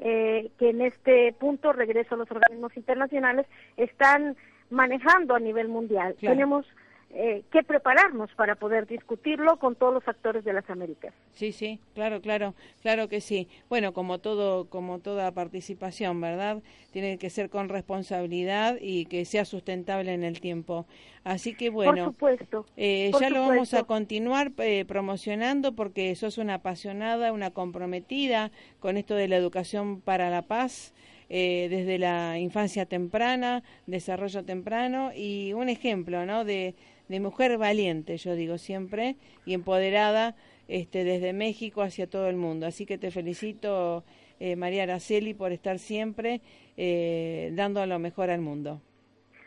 [0.00, 4.36] eh, que en este punto, regreso a los organismos internacionales, están
[4.70, 6.14] manejando a nivel mundial.
[6.20, 6.66] Tenemos
[7.10, 11.14] eh, que prepararnos para poder discutirlo con todos los actores de las Américas.
[11.32, 13.48] Sí, sí, claro, claro, claro que sí.
[13.70, 16.62] Bueno, como todo, como toda participación, ¿verdad?
[16.92, 20.84] Tiene que ser con responsabilidad y que sea sustentable en el tiempo.
[21.24, 26.54] Así que bueno, supuesto, eh, ya lo vamos a continuar eh, promocionando porque sos una
[26.54, 30.92] apasionada, una comprometida con esto de la educación para la paz.
[31.30, 36.42] desde la infancia temprana, desarrollo temprano y un ejemplo, ¿no?
[36.42, 36.74] De,
[37.08, 40.34] de mujer valiente, yo digo siempre, y empoderada
[40.68, 42.66] este, desde México hacia todo el mundo.
[42.66, 44.04] Así que te felicito,
[44.40, 46.40] eh, María Araceli, por estar siempre
[46.76, 48.80] eh, dando lo mejor al mundo.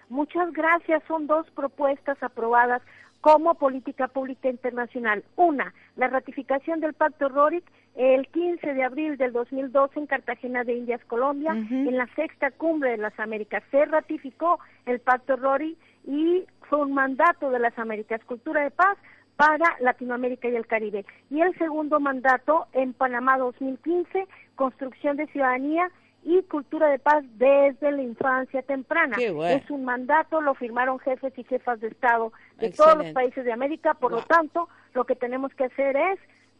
[0.09, 1.03] Muchas gracias.
[1.07, 2.81] Son dos propuestas aprobadas
[3.21, 5.23] como política pública internacional.
[5.35, 7.63] Una, la ratificación del Pacto RORIC
[7.95, 12.91] el 15 de abril del 2012 en Cartagena de Indias, Colombia, en la sexta cumbre
[12.91, 13.63] de las Américas.
[13.69, 18.97] Se ratificó el Pacto RORIC y fue un mandato de las Américas, cultura de paz
[19.35, 21.05] para Latinoamérica y el Caribe.
[21.29, 25.89] Y el segundo mandato en Panamá 2015, construcción de ciudadanía
[26.23, 29.17] y cultura de paz desde la infancia temprana.
[29.17, 33.51] Es un mandato, lo firmaron jefes y jefas de Estado de todos los países de
[33.51, 36.19] América, por lo tanto, lo que tenemos que hacer es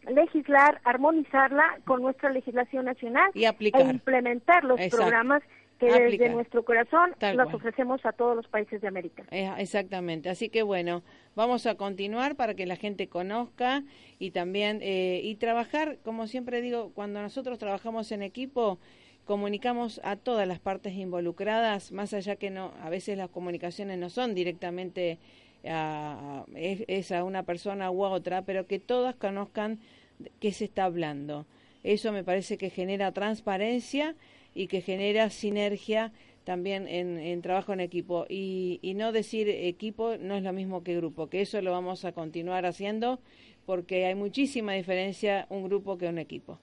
[0.10, 5.44] legislar, armonizarla con nuestra legislación nacional y e implementar los programas
[5.82, 9.24] que desde nuestro corazón los ofrecemos a todos los países de América.
[9.32, 11.02] Exactamente, así que bueno,
[11.36, 13.84] vamos a continuar para que la gente conozca
[14.20, 18.78] y también eh, y trabajar, como siempre digo, cuando nosotros trabajamos en equipo,
[19.26, 24.10] comunicamos a todas las partes involucradas, más allá que no, a veces las comunicaciones no
[24.10, 25.18] son directamente
[25.66, 29.80] a, es a una persona u a otra, pero que todas conozcan
[30.40, 31.48] qué se está hablando.
[31.84, 34.16] Eso me parece que genera transparencia
[34.54, 36.12] y que genera sinergia
[36.44, 38.26] también en, trabajo en equipo.
[38.28, 42.04] Y, y, no decir equipo no es lo mismo que grupo, que eso lo vamos
[42.06, 43.20] a continuar haciendo
[43.66, 46.60] porque hay muchísima diferencia un grupo que un equipo.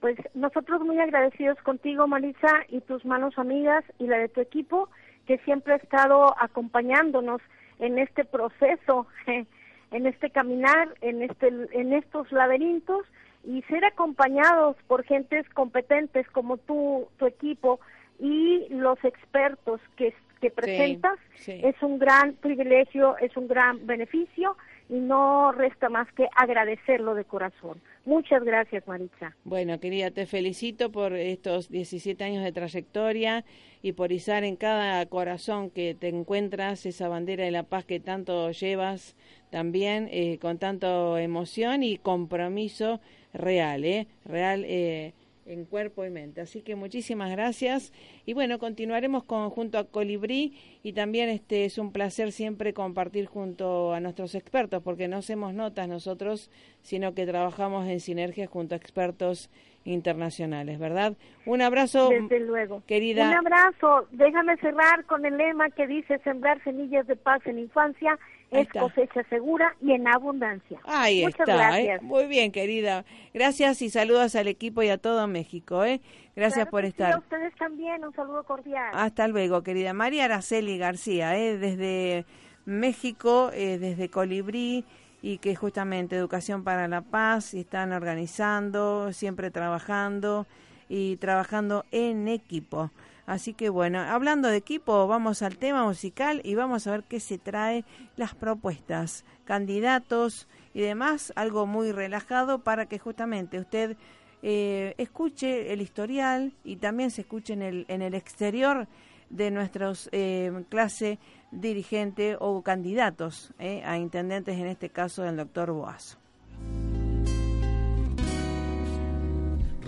[0.00, 4.88] Pues nosotros muy agradecidos contigo, Marisa, y tus manos amigas y la de tu equipo,
[5.26, 7.40] que siempre ha estado acompañándonos
[7.78, 13.06] en este proceso, en este caminar, en, este, en estos laberintos
[13.44, 17.80] y ser acompañados por gentes competentes como tú, tu equipo
[18.20, 24.56] y los expertos que, que presentas es un gran privilegio, es un gran beneficio
[24.88, 27.80] y no resta más que agradecerlo de corazón.
[28.04, 29.34] Muchas gracias, Maritza.
[29.44, 33.44] Bueno, querida, te felicito por estos 17 años de trayectoria
[33.80, 38.00] y por izar en cada corazón que te encuentras esa bandera de la paz que
[38.00, 39.16] tanto llevas
[39.50, 43.00] también eh, con tanto emoción y compromiso
[43.32, 44.06] real, ¿eh?
[44.24, 45.12] Real eh,
[45.46, 46.40] en cuerpo y mente.
[46.40, 47.92] Así que muchísimas gracias
[48.26, 53.26] y bueno, continuaremos con, junto a Colibrí y también este es un placer siempre compartir
[53.26, 56.50] junto a nuestros expertos porque no hacemos notas nosotros,
[56.82, 59.50] sino que trabajamos en sinergia junto a expertos
[59.84, 61.14] internacionales, ¿verdad?
[61.44, 62.82] Un abrazo, Desde luego.
[62.86, 63.28] querida.
[63.28, 64.06] Un abrazo.
[64.12, 68.16] Déjame cerrar con el lema que dice sembrar semillas de paz en infancia
[68.52, 70.78] es cosecha segura y en abundancia.
[70.84, 71.52] Ahí Muchas está.
[71.52, 71.84] ¿eh?
[71.84, 72.02] Gracias.
[72.02, 73.04] Muy bien, querida.
[73.32, 75.84] Gracias y saludos al equipo y a todo México.
[75.84, 76.00] ¿eh?
[76.36, 77.12] Gracias por estar.
[77.12, 78.90] a ustedes también, un saludo cordial.
[78.92, 81.58] Hasta luego, querida María Araceli García, ¿eh?
[81.58, 82.24] desde
[82.64, 84.84] México, eh, desde Colibrí
[85.20, 90.46] y que justamente Educación para la Paz y están organizando, siempre trabajando
[90.88, 92.90] y trabajando en equipo.
[93.26, 97.20] Así que bueno, hablando de equipo, vamos al tema musical y vamos a ver qué
[97.20, 97.84] se trae
[98.16, 103.96] las propuestas, candidatos y demás, algo muy relajado para que justamente usted
[104.42, 108.88] eh, escuche el historial y también se escuche en el, en el exterior
[109.30, 111.18] de nuestros eh, clase
[111.52, 116.18] dirigente o candidatos eh, a intendentes, en este caso del doctor Boazo.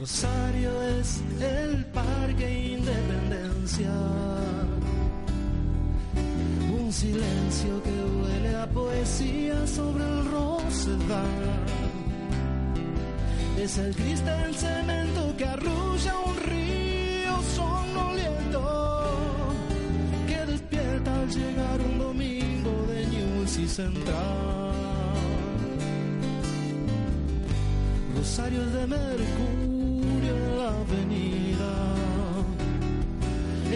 [0.05, 3.91] Rosario es el parque Independencia,
[6.79, 11.65] un silencio que huele a poesía sobre el rosedal.
[13.59, 19.55] Es el triste del cemento que arrulla un río sonoliento
[20.29, 24.75] que despierta al llegar un domingo de News y Central.
[28.15, 29.74] Rosario de Mercurio
[30.57, 31.73] la avenida.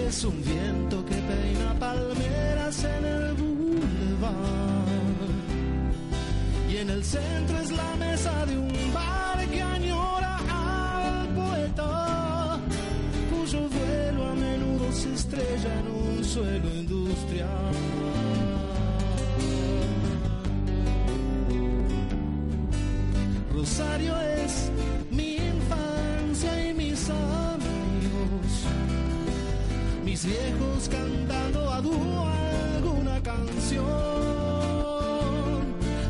[0.07, 2.58] Es un viento que peina palmeras
[30.89, 33.85] cantando a dúo alguna canción,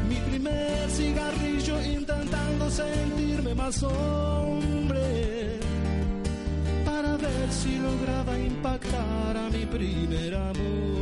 [0.09, 5.61] mi primer cigarrillo intentando sentirme más hombre
[6.85, 10.97] para ver si lograba impactar a mi primer amor.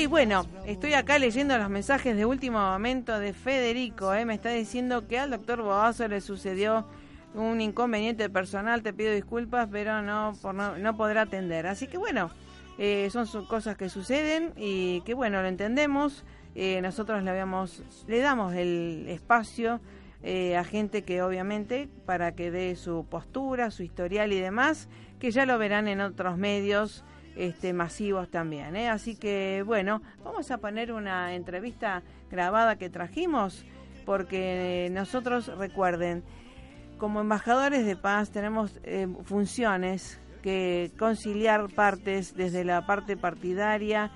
[0.00, 4.14] Sí, bueno, estoy acá leyendo los mensajes de último momento de Federico.
[4.14, 4.24] ¿eh?
[4.24, 6.86] Me está diciendo que al doctor Boazo le sucedió
[7.34, 8.82] un inconveniente personal.
[8.82, 11.66] Te pido disculpas, pero no, por no, podrá atender.
[11.66, 12.30] Así que bueno,
[12.78, 16.24] eh, son cosas que suceden y que bueno, lo entendemos.
[16.54, 19.82] Eh, nosotros le, habíamos, le damos el espacio
[20.22, 24.88] eh, a gente que obviamente para que dé su postura, su historial y demás,
[25.18, 27.04] que ya lo verán en otros medios
[27.36, 28.76] este, masivos también.
[28.76, 28.88] ¿eh?
[28.88, 33.64] Así que bueno, vamos a poner una entrevista grabada que trajimos,
[34.04, 36.22] porque nosotros recuerden,
[36.98, 44.10] como embajadores de paz tenemos eh, funciones que conciliar partes desde la parte partidaria,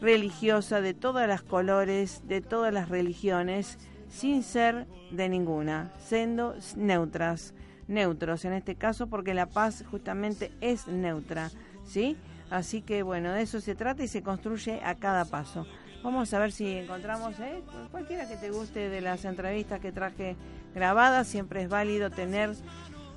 [0.00, 7.54] religiosa, de todas las colores, de todas las religiones, sin ser de ninguna, siendo neutras,
[7.88, 11.50] neutros en este caso, porque la paz justamente es neutra,
[11.84, 12.16] ¿sí?
[12.50, 15.66] Así que bueno, de eso se trata y se construye a cada paso.
[16.02, 17.62] Vamos a ver si encontramos ¿eh?
[17.90, 20.34] cualquiera que te guste de las entrevistas que traje
[20.74, 21.28] grabadas.
[21.28, 22.54] Siempre es válido tener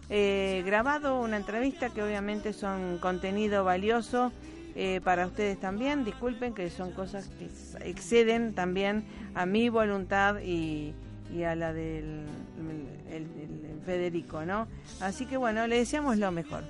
[0.09, 4.31] eh, grabado una entrevista que obviamente son contenido valioso
[4.75, 6.03] eh, para ustedes también.
[6.03, 7.49] Disculpen que son cosas que
[7.89, 10.93] exceden también a mi voluntad y,
[11.43, 12.25] a la del
[13.85, 14.67] Federico, ¿no?
[14.99, 16.63] Así que bueno, le deseamos lo mejor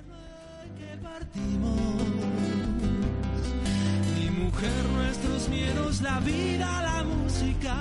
[4.92, 7.76] nuestros miedos, la vida, la música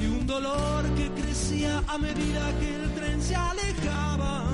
[0.00, 4.44] y un dolor que crecía a medida que el tren se alejaba.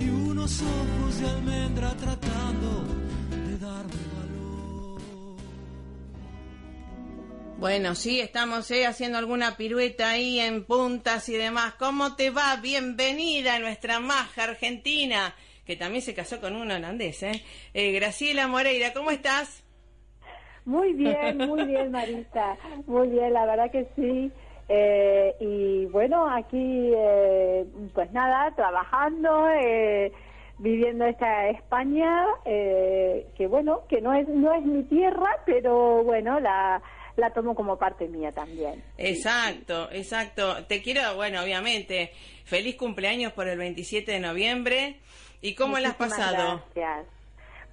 [0.00, 2.84] Y unos ojos de almendra tratando
[3.30, 5.00] de darme valor.
[7.58, 11.74] Bueno, sí, estamos eh, haciendo alguna pirueta ahí en puntas y demás.
[11.78, 12.56] ¿Cómo te va?
[12.56, 15.34] Bienvenida a nuestra maja argentina
[15.64, 17.22] que también se casó con un holandés.
[17.22, 17.42] ¿eh?
[17.72, 17.92] ¿eh?
[17.92, 19.64] Graciela Moreira, ¿cómo estás?
[20.64, 22.56] Muy bien, muy bien, Marita.
[22.86, 24.30] Muy bien, la verdad que sí.
[24.68, 29.46] Eh, y bueno, aquí, eh, pues nada, trabajando,
[30.58, 36.82] viviendo esta España, que bueno, que no es no es mi tierra, pero bueno, la
[37.16, 38.82] la tomo como parte mía también.
[38.98, 40.64] Exacto, exacto.
[40.66, 42.10] Te quiero, bueno, obviamente,
[42.44, 45.00] feliz cumpleaños por el 27 de noviembre.
[45.44, 46.62] ¿Y cómo le has pasado?
[46.74, 47.06] Gracias.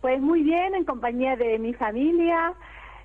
[0.01, 2.53] Pues muy bien, en compañía de mi familia.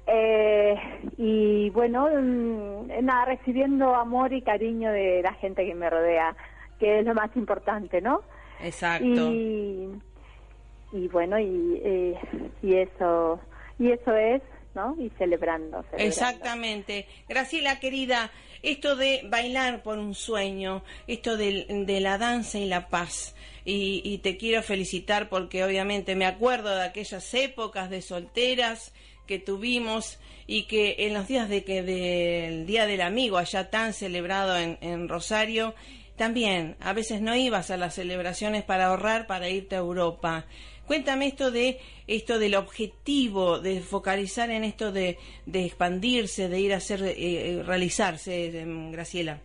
[0.08, 0.74] Eh,
[1.16, 6.34] y bueno, mm, nada, recibiendo amor y cariño de la gente que me rodea,
[6.80, 8.22] que es lo más importante, ¿no?
[8.60, 9.06] Exacto.
[9.06, 9.88] Y,
[10.92, 12.18] y bueno, y, eh,
[12.62, 13.40] y eso
[13.78, 14.42] y eso es,
[14.98, 15.84] Y celebrando.
[15.96, 17.06] Exactamente.
[17.28, 18.30] Graciela, querida,
[18.62, 21.66] esto de bailar por un sueño, esto de,
[22.00, 27.34] la danza y la paz, y, te quiero felicitar porque obviamente me acuerdo de aquellas
[27.34, 28.92] épocas de solteras
[29.26, 33.92] que tuvimos y que en los días de que del Día del Amigo allá tan
[33.92, 35.74] celebrado en Rosario
[36.16, 40.46] también a veces no ibas a las celebraciones para ahorrar para irte a Europa.
[40.86, 46.72] Cuéntame esto de esto del objetivo de focalizar en esto de, de expandirse, de ir
[46.72, 49.40] a hacer eh, eh, realizarse, em, Graciela.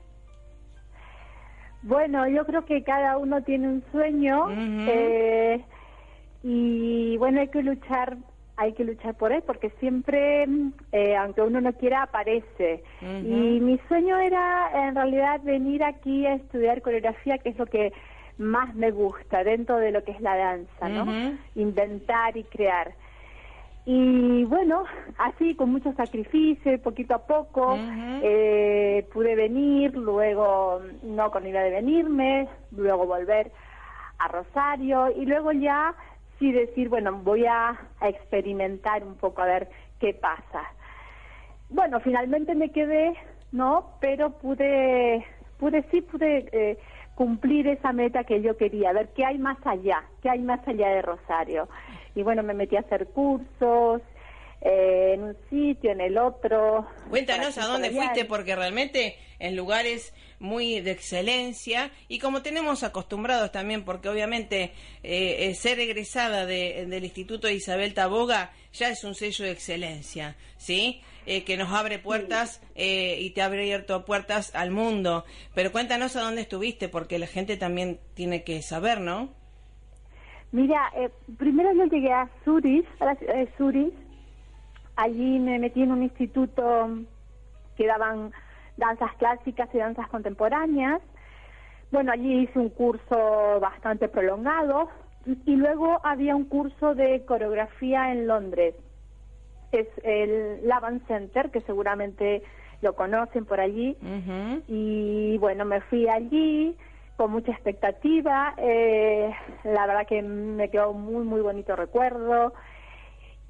[1.84, 4.46] Bueno, yo creo que cada uno tiene un sueño
[4.88, 5.60] eh,
[6.44, 8.18] y bueno, hay que luchar,
[8.56, 10.48] hay que luchar por él porque siempre,
[10.92, 12.84] eh, aunque uno no quiera, aparece.
[13.02, 17.92] Y mi sueño era en realidad venir aquí a estudiar coreografía, que es lo que
[18.42, 21.38] más me gusta dentro de lo que es la danza, ¿no?
[21.56, 22.94] Inventar y crear.
[23.86, 24.84] Y bueno,
[25.18, 27.78] así con mucho sacrificio, poquito a poco,
[28.22, 33.52] eh, pude venir, luego no con idea de venirme, luego volver
[34.20, 35.96] a Rosario y luego ya
[36.38, 39.70] sí decir, bueno, voy a, experimentar un poco a ver
[40.00, 40.64] qué pasa.
[41.70, 43.16] Bueno, finalmente me quedé,
[43.52, 43.94] ¿no?
[44.00, 45.26] Pero pude,
[45.60, 46.78] pude sí, pude eh,
[47.22, 50.88] cumplir esa meta que yo quería, ver qué hay más allá, qué hay más allá
[50.88, 51.69] de Rosario.
[52.15, 54.01] Y bueno, me metí a hacer cursos,
[54.64, 56.86] eh, en un sitio, en el otro.
[57.09, 63.51] Cuéntanos a dónde fuiste, porque realmente en lugares muy de excelencia y como tenemos acostumbrados
[63.51, 69.45] también, porque obviamente eh, eh, ser egresada del Instituto Isabel Taboga ya es un sello
[69.45, 71.01] de excelencia, ¿sí?
[71.26, 75.24] que nos abre puertas y te ha abierto puertas al mundo.
[75.55, 79.30] Pero cuéntanos a dónde estuviste, porque la gente también tiene que saber, ¿no?
[80.51, 80.91] Mira,
[81.38, 83.93] primero yo llegué a Zurich, a la ciudad de Zurich,
[85.02, 86.89] Allí me metí en un instituto
[87.76, 88.32] que daban
[88.78, 91.02] danzas clásicas y danzas contemporáneas.
[91.91, 94.89] Bueno, allí hice un curso bastante prolongado
[95.26, 98.76] y luego había un curso de coreografía en Londres.
[99.72, 102.43] Es el Lavan Center, que seguramente
[102.82, 103.97] lo conocen por allí.
[104.68, 106.78] Y bueno, me fui allí
[107.18, 108.54] con mucha expectativa.
[108.58, 109.34] Eh,
[109.64, 112.54] la verdad que me quedó muy, muy bonito recuerdo.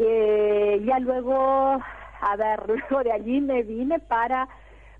[0.03, 1.79] Eh, ya luego,
[2.21, 4.47] a ver, luego de allí me vine para,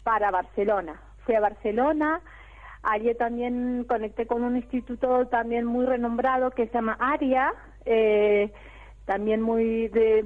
[0.04, 1.02] para Barcelona.
[1.26, 2.22] Fui a Barcelona,
[2.84, 7.52] allí también conecté con un instituto también muy renombrado que se llama ARIA,
[7.86, 8.52] eh,
[9.06, 10.24] también muy de,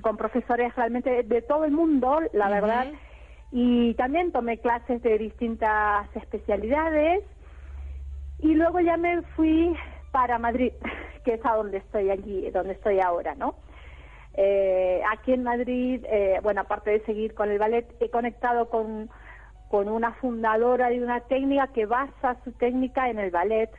[0.00, 2.86] con profesores realmente de todo el mundo, la verdad,
[3.50, 7.24] y también tomé clases de distintas especialidades
[8.38, 9.76] y luego ya me fui
[10.12, 10.72] para Madrid,
[11.24, 13.54] que es a donde estoy allí, donde estoy ahora, ¿no?
[14.34, 19.10] Eh, aquí en Madrid, eh, bueno, aparte de seguir con el ballet, he conectado con,
[19.68, 23.70] con una fundadora de una técnica que basa su técnica en el ballet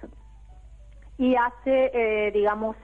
[1.18, 2.76] y hace, eh, digamos,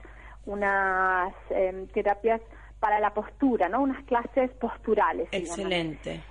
[0.46, 2.42] unas em, terapias
[2.80, 3.82] para la postura, ¿no?
[3.82, 5.28] Unas clases posturales.
[5.32, 6.22] Excelente.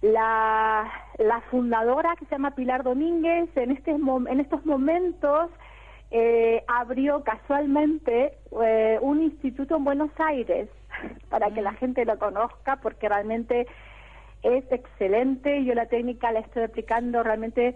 [0.00, 5.50] La, la fundadora que se llama Pilar Domínguez en, este, en estos momentos
[6.10, 8.32] eh, abrió casualmente
[8.62, 10.68] eh, un instituto en Buenos Aires
[11.28, 11.76] para que la mm.
[11.76, 13.66] gente lo conozca porque realmente
[14.42, 15.64] es excelente.
[15.64, 17.74] Yo la técnica la estoy aplicando realmente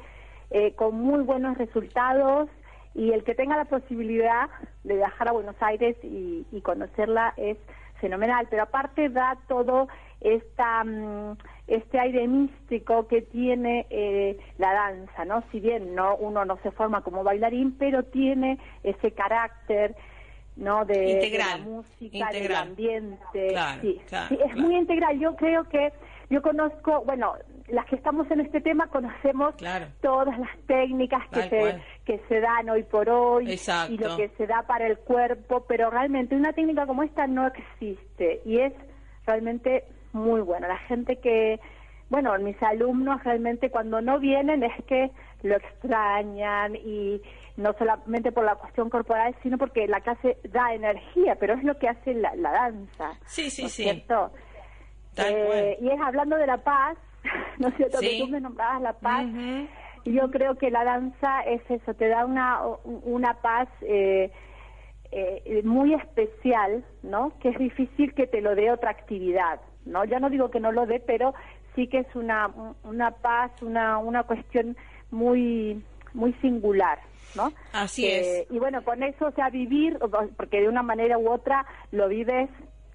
[0.51, 2.49] eh, con muy buenos resultados
[2.95, 4.49] y el que tenga la posibilidad
[4.85, 7.57] de viajar a Buenos Aires y, y conocerla es
[8.01, 8.47] fenomenal.
[8.51, 9.89] Pero aparte da todo
[10.21, 11.37] esta, mm,
[11.67, 15.43] este aire místico que tiene eh, la danza, ¿no?
[15.53, 19.95] Si bien no uno no se forma como bailarín, pero tiene ese carácter,
[20.57, 20.85] ¿no?
[20.85, 23.55] De, la música, del ambiente.
[23.81, 24.01] sí,
[24.45, 25.19] es muy integral.
[25.19, 25.93] Yo creo que
[26.31, 27.35] yo conozco, bueno,
[27.69, 29.55] las que estamos en este tema conocemos
[30.01, 33.59] todas las técnicas que se, que se dan hoy por hoy
[33.89, 37.47] y lo que se da para el cuerpo, pero realmente una técnica como esta no
[37.47, 38.73] existe y es
[39.27, 40.69] realmente muy bueno.
[40.69, 41.61] La gente que,
[42.09, 45.11] bueno, mis alumnos realmente cuando no vienen es que
[45.43, 47.21] lo extrañan y
[47.57, 51.79] no solamente por la cuestión corporal, sino porque la clase da energía, pero es lo
[51.79, 53.13] que hace la, danza.
[53.27, 53.85] Sí, sí, sí.
[53.85, 54.31] Cierto?
[55.17, 56.97] Eh, y es hablando de la paz,
[57.59, 57.99] ¿no es cierto?
[58.01, 59.27] Que tú me nombrabas la paz.
[60.05, 64.33] Y yo creo que la danza es eso, te da una, una paz eh,
[65.13, 67.33] eh, muy especial, ¿no?
[67.39, 69.61] Que es difícil que te lo dé otra actividad.
[69.85, 70.05] ¿No?
[70.05, 71.35] Ya no digo que no lo dé, pero
[71.75, 72.51] sí que es una,
[72.85, 74.77] una paz, una, una cuestión
[75.11, 75.83] muy,
[76.15, 76.99] muy singular,
[77.37, 77.53] ¿no?
[77.73, 78.51] Así es.
[78.51, 79.99] Y bueno, con eso, o sea, vivir,
[80.37, 82.51] porque de una manera u otra lo vives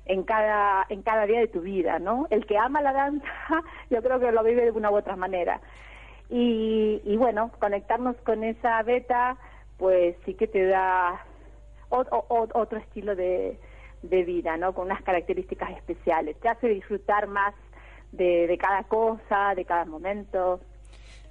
[0.06, 2.28] en cada, en cada día de tu vida, ¿no?
[2.30, 3.28] El que ama la danza,
[3.90, 5.62] yo creo que lo vive de una u otra manera.
[6.30, 9.38] Y, y bueno, conectarnos con esa beta,
[9.78, 11.24] pues sí que te da
[11.90, 13.58] otro estilo de,
[14.10, 14.74] de vida, ¿no?
[14.74, 16.40] Con unas características especiales.
[16.40, 17.54] Te hace disfrutar más
[18.12, 20.60] de, de cada cosa, de cada momento.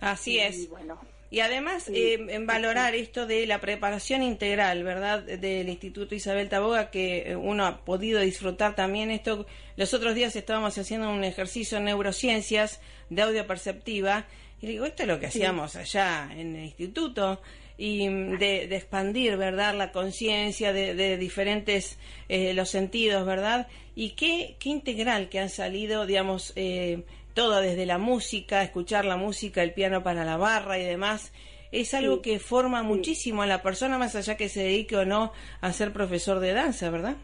[0.00, 0.64] Así es.
[0.64, 0.98] Y bueno.
[1.28, 5.22] Y además, eh, en valorar esto de la preparación integral, ¿verdad?
[5.22, 9.44] Del Instituto Isabel Taboga, que eh, uno ha podido disfrutar también esto.
[9.76, 14.26] Los otros días estábamos haciendo un ejercicio en neurociencias de audio perceptiva.
[14.60, 17.40] Y digo, esto es lo que hacíamos allá en el instituto
[17.78, 19.74] y de, expandir, ¿verdad?
[19.74, 21.98] La conciencia de, diferentes
[22.28, 23.68] eh, los sentidos, ¿verdad?
[23.94, 27.04] Y qué, qué integral que han salido, digamos, eh,
[27.34, 31.32] todo desde la música, escuchar la música, el piano para la barra y demás.
[31.72, 35.32] Es algo que forma muchísimo a la persona, más allá que se dedique o no
[35.60, 37.16] a ser profesor de danza, ¿verdad?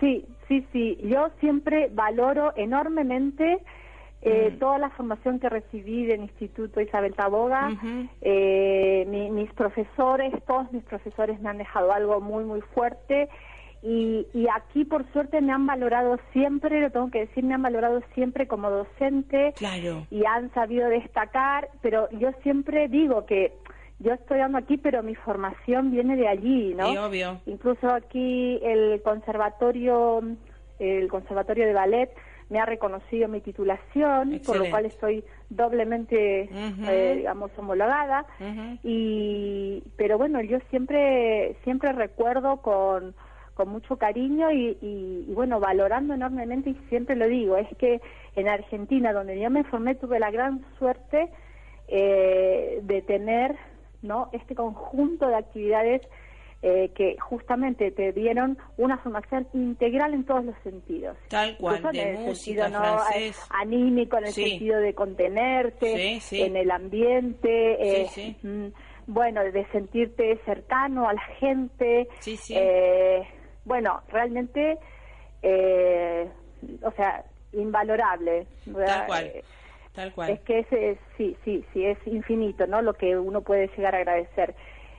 [0.00, 0.98] Sí, sí, sí.
[1.04, 3.58] Yo siempre valoro enormemente
[4.20, 7.70] eh, toda la formación que recibí del Instituto Isabel Taboga,
[8.20, 13.28] eh, mis profesores, todos mis profesores me han dejado algo muy, muy fuerte.
[13.80, 17.62] Y, y, aquí, por suerte, me han valorado siempre, lo tengo que decir, me han
[17.62, 20.04] valorado siempre como docente claro.
[20.10, 23.52] y han sabido destacar, pero yo siempre digo que
[24.00, 26.90] yo estoy dando aquí, pero mi formación viene de allí, ¿no?
[26.90, 27.40] Sí, obvio.
[27.46, 30.22] Incluso aquí el conservatorio,
[30.80, 32.10] el conservatorio de ballet
[32.50, 36.48] me ha reconocido mi titulación, por lo cual estoy doblemente,
[36.88, 38.26] eh, digamos, homologada.
[38.82, 43.14] Y, pero bueno, yo siempre, siempre recuerdo con
[43.58, 48.00] con mucho cariño y, y, bueno, valorando enormemente, y siempre lo digo, es que
[48.36, 51.28] en Argentina, donde yo me formé, tuve la gran suerte
[51.88, 53.56] eh, de tener
[54.00, 54.30] ¿no?
[54.32, 56.02] este conjunto de actividades
[56.60, 61.16] eh, que justamente te dieron una formación integral en todos los sentidos.
[61.28, 63.40] Tal cual, de música, francés.
[63.50, 68.66] anímico, en el sentido de contenerte, en el ambiente, eh, mm,
[69.06, 72.08] bueno, de sentirte cercano a la gente.
[72.50, 73.22] Eh,
[73.64, 74.78] bueno, realmente,
[76.82, 78.48] o sea, invalorable.
[78.64, 79.32] Tal cual.
[79.92, 80.30] Tal cual.
[80.30, 82.82] Es que ese, sí, sí, sí, es infinito, ¿no?
[82.82, 84.56] Lo que uno puede llegar a agradecer.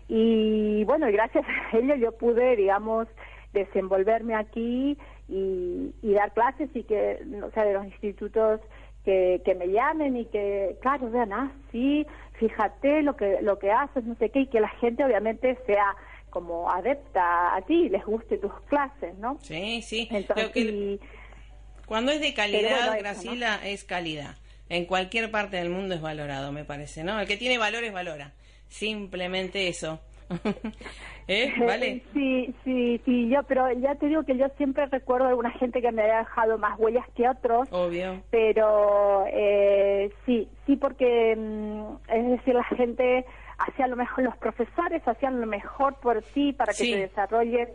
[0.09, 3.07] Y bueno, gracias a ello yo pude, digamos,
[3.53, 4.97] desenvolverme aquí
[5.27, 8.59] y, dar clases y que, o sea, de los institutos
[9.05, 13.71] que, que me llamen y que, claro, vean, ah, sí, fíjate lo que, lo que
[13.71, 15.95] haces, no sé qué, y que la gente obviamente sea
[16.31, 19.37] como adepta a ti, les guste tus clases, ¿no?
[19.41, 20.07] Sí, sí.
[20.11, 20.99] Entonces,
[21.85, 24.35] cuando es de calidad, Graciela, es calidad.
[24.69, 27.19] En cualquier parte del mundo es valorado, me parece, ¿no?
[27.19, 28.33] El que tiene valores valora.
[28.69, 29.99] Simplemente eso.
[31.27, 31.53] ¿Eh?
[31.59, 32.01] ¿Vale?
[32.13, 35.79] Sí, sí, sí, yo, pero ya te digo que yo siempre recuerdo a alguna gente
[35.79, 37.67] que me ha dejado más huellas que otros.
[37.71, 38.21] Obvio.
[38.31, 43.25] Pero eh, sí, sí, porque mm, es decir, la gente
[43.59, 47.69] hacía lo mejor, los profesores hacían lo mejor por ti para que te desarrolles,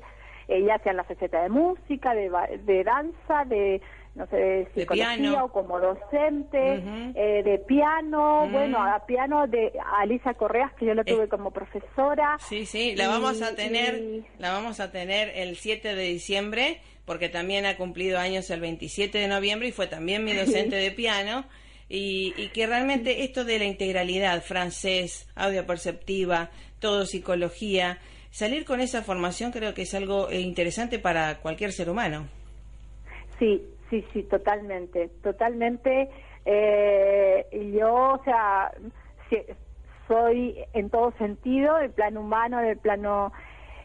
[0.48, 2.30] eh, ya sean la faceta de música, de,
[2.64, 3.80] de danza, de
[4.14, 6.82] no sé, de psicología o como docente,
[7.14, 12.36] eh, de piano, bueno, a piano de Alisa Correas, que yo la tuve como profesora.
[12.38, 17.28] Sí, sí, la vamos a tener, la vamos a tener el 7 de diciembre, porque
[17.28, 21.44] también ha cumplido años el 27 de noviembre y fue también mi docente de piano.
[21.86, 27.98] Y, y, que realmente esto de la integralidad, francés, audio perceptiva, todo psicología,
[28.30, 32.26] salir con esa formación creo que es algo eh, interesante para cualquier ser humano.
[33.38, 33.60] Sí,
[33.90, 36.10] Sí, sí, totalmente, totalmente.
[36.44, 38.72] Eh, yo, o sea,
[40.08, 43.32] soy en todo sentido, el plano humano, el plano,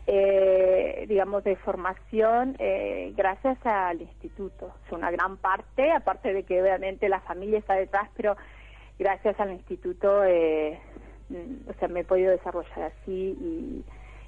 [0.08, 4.74] eh, digamos, de formación, eh, gracias al instituto.
[4.86, 8.36] Es una gran parte, aparte de que obviamente la familia está detrás, pero
[8.98, 13.86] gracias al instituto, o sea, me he podido desarrollar así y,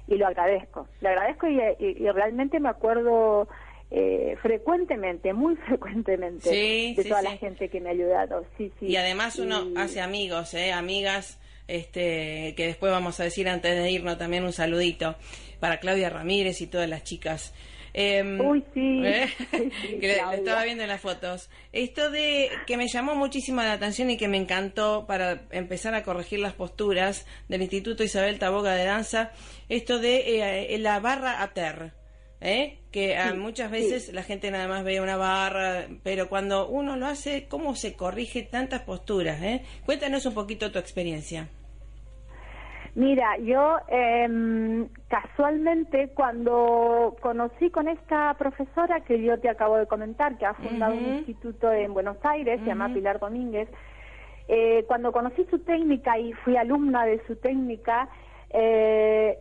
[0.08, 0.86] lo agradezco.
[1.00, 3.48] Le agradezco y realmente me acuerdo
[3.94, 8.44] eh, frecuentemente, muy frecuentemente, de toda la gente que me ha ayudado.
[8.56, 8.86] Sí, sí.
[8.86, 10.72] Y además uno hace amigos, ¿eh?
[10.72, 11.38] amigas,
[11.68, 15.16] este, que después vamos a decir antes de irnos también un saludito
[15.60, 17.54] para Claudia Ramírez y todas las chicas.
[17.92, 19.02] Em, Uy, sí.
[19.04, 19.28] ¿eh?
[20.00, 21.50] que lo estaba viendo en las fotos.
[21.72, 26.02] Esto de que me llamó muchísimo la atención y que me encantó para empezar a
[26.02, 29.32] corregir las posturas del Instituto Isabel Taboga de Danza,
[29.68, 31.92] esto de eh, la barra ATER.
[32.42, 32.78] ¿Eh?
[32.90, 37.06] que ah, muchas veces la gente nada más ve una barra, pero cuando uno lo
[37.06, 39.42] hace, ¿cómo se corrige tantas posturas?
[39.42, 39.62] Eh?
[39.86, 41.48] Cuéntanos un poquito tu experiencia.
[42.94, 50.36] Mira, yo em, casualmente cuando conocí con esta profesora que yo te acabo de comentar,
[50.36, 53.70] que ha fundado un instituto en Buenos Aires, se llama Pilar Domínguez,
[54.48, 58.10] eh, cuando conocí su técnica y fui alumna de su técnica,
[58.52, 59.38] eh,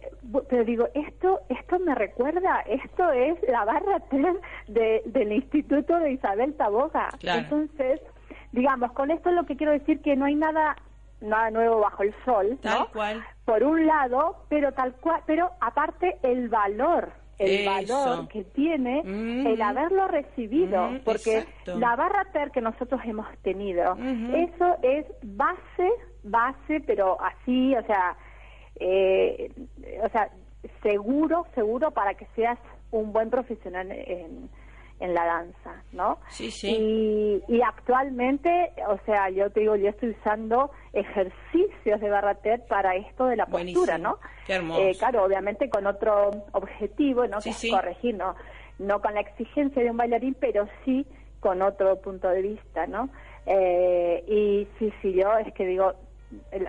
[0.49, 4.35] pero digo, esto esto me recuerda, esto es la barra 3
[4.67, 7.09] de, del Instituto de Isabel Taboga.
[7.21, 8.01] Entonces,
[8.51, 10.75] digamos, con esto lo que quiero decir que no hay nada
[11.21, 13.23] nada nuevo bajo el sol, tal cual.
[13.45, 19.47] Por un lado, pero tal cual, pero aparte el valor, el valor que tiene mm.
[19.47, 23.95] el haberlo recibido, mm, porque la barra TER que nosotros hemos tenido,
[24.33, 25.91] eso es base,
[26.23, 28.15] base, pero así, o sea,
[28.79, 29.51] eh,
[30.03, 30.29] o sea,
[30.81, 32.59] seguro, seguro para que seas
[32.91, 34.49] un buen profesional en,
[35.01, 36.19] en la danza, ¿no?
[36.29, 37.41] Sí, sí.
[37.47, 43.25] Y, actualmente, o sea, yo te digo, yo estoy usando ejercicios de barrater para esto
[43.25, 44.19] de la postura, ¿no?
[44.45, 44.81] Qué hermoso.
[44.81, 47.39] Eh, claro, obviamente con otro objetivo, ¿no?
[47.39, 48.35] que es corregir, ¿no?
[48.77, 51.05] No con la exigencia de un bailarín, pero sí
[51.39, 53.09] con otro punto de vista, ¿no?
[53.47, 55.93] Eh, y sí, sí, yo es que digo,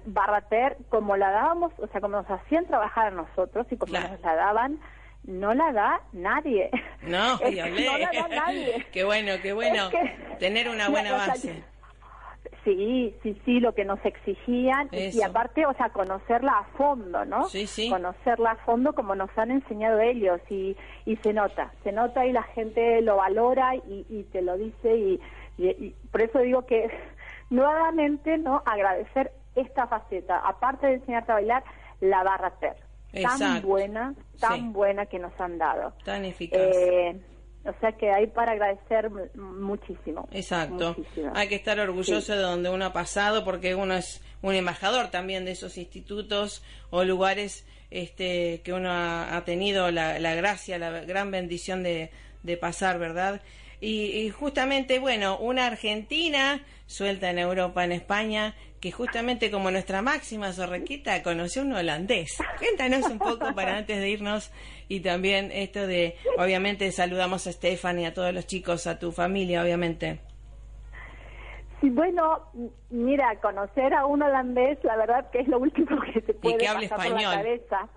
[0.07, 4.21] barrater, como la dábamos, o sea, como nos hacían trabajar a nosotros y como nos
[4.21, 4.81] la daban,
[5.25, 6.71] no la da nadie.
[7.03, 8.87] No, no la da nadie.
[8.93, 9.91] qué bueno, qué bueno
[10.39, 11.63] tener una buena base.
[12.65, 17.49] Sí, sí, sí, lo que nos exigían y aparte, o sea, conocerla a fondo, ¿no?
[17.49, 17.91] Sí, sí.
[17.91, 22.31] Conocerla a fondo como nos han enseñado ellos y, y se nota, se nota y
[22.31, 25.21] la gente lo valora y, y te lo dice y,
[25.59, 26.89] y, por eso digo que
[27.51, 28.63] nuevamente, ¿no?
[28.65, 31.65] Agradecer esta faceta, aparte de enseñarte a bailar,
[32.01, 32.77] la barra ter.
[33.13, 35.93] Tan buena, tan buena que nos han dado.
[36.05, 36.61] Tan eficaz.
[36.61, 37.21] Eh,
[37.65, 40.27] o sea que hay para agradecer muchísimo.
[40.33, 40.97] Exacto.
[41.35, 45.45] Hay que estar orgulloso de donde uno ha pasado porque uno es un embajador también
[45.45, 51.83] de esos institutos o lugares este, que uno ha, tenido la, gracia, la gran bendición
[51.83, 52.11] de,
[52.43, 53.43] de pasar, ¿verdad?
[53.85, 60.53] Y, justamente, bueno, una argentina suelta en Europa, en España, que justamente como nuestra máxima
[60.53, 62.37] zorrequita conoció un holandés.
[62.59, 64.53] Cuéntanos un poco para antes de irnos
[64.89, 69.63] y también esto de, obviamente saludamos a Stephanie, a todos los chicos, a tu familia,
[69.63, 70.19] obviamente.
[71.81, 72.41] Sí, bueno,
[72.91, 76.59] mira, conocer a un holandés, la verdad que es lo último que se puede y
[76.59, 77.25] que hable pasar español.
[77.25, 77.89] por la cabeza.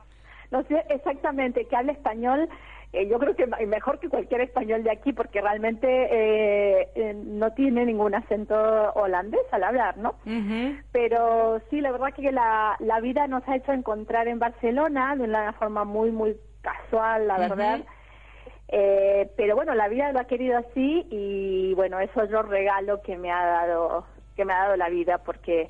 [0.51, 2.47] No sé exactamente, que hable español
[2.95, 7.51] eh, yo creo que mejor que cualquier español de aquí porque realmente eh, eh, no
[7.51, 8.55] tiene ningún acento
[8.93, 10.15] holandés al hablar, ¿no?
[10.91, 15.23] Pero sí, la verdad que la, la vida nos ha hecho encontrar en Barcelona de
[15.23, 17.81] una forma muy, muy casual, la verdad.
[19.35, 23.17] pero bueno, la vida lo ha querido así y bueno, eso es lo regalo que
[23.17, 24.05] me ha dado
[24.37, 25.69] que me ha dado la vida porque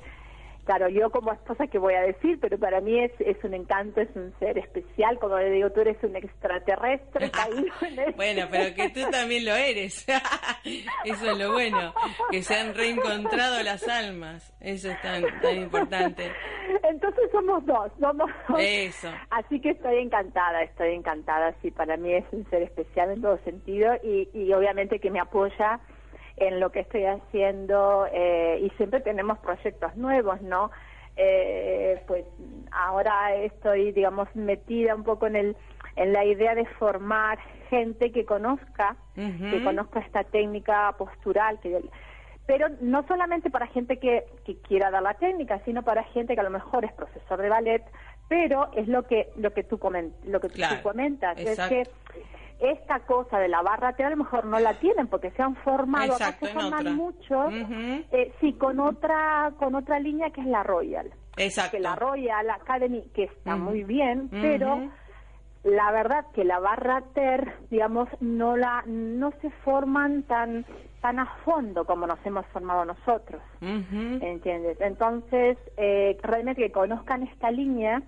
[0.66, 2.40] Claro, yo como esposa, ¿qué voy a decir?
[2.40, 5.16] Pero para mí es, es un encanto, es un ser especial.
[5.20, 9.54] Como le digo, tú eres un extraterrestre caído en Bueno, pero que tú también lo
[9.54, 10.04] eres.
[11.04, 11.94] Eso es lo bueno,
[12.32, 14.52] que se han reencontrado las almas.
[14.60, 16.32] Eso es tan, tan importante.
[16.82, 18.58] Entonces somos dos, somos dos.
[18.60, 19.08] Eso.
[19.30, 21.54] Así que estoy encantada, estoy encantada.
[21.62, 25.20] Sí, para mí es un ser especial en todo sentido y, y obviamente que me
[25.20, 25.78] apoya
[26.36, 30.70] en lo que estoy haciendo eh, y siempre tenemos proyectos nuevos, ¿no?
[31.16, 32.26] Eh, pues
[32.70, 35.56] ahora estoy, digamos, metida un poco en el
[35.96, 37.38] en la idea de formar
[37.70, 41.80] gente que conozca, que conozca esta técnica postural, que
[42.46, 46.40] pero no solamente para gente que, que quiera dar la técnica, sino para gente que
[46.40, 47.82] a lo mejor es profesor de ballet,
[48.28, 51.82] pero es lo que lo que tú coment, lo que tú comentas, es que
[52.58, 56.12] esta cosa de la barra a lo mejor no la tienen porque se han formado,
[56.12, 61.12] Exacto, se forman mucho, eh, sí, con otra, con otra línea que es la Royal.
[61.36, 61.76] Exacto.
[61.76, 64.90] Que la Royal Academy, que está muy bien, pero
[65.64, 70.64] la verdad que la barra ter, digamos, no la, no se forman tan,
[71.00, 74.80] tan a fondo como nos hemos formado nosotros, ¿entiendes?
[74.80, 78.02] Entonces, eh, realmente que conozcan esta línea,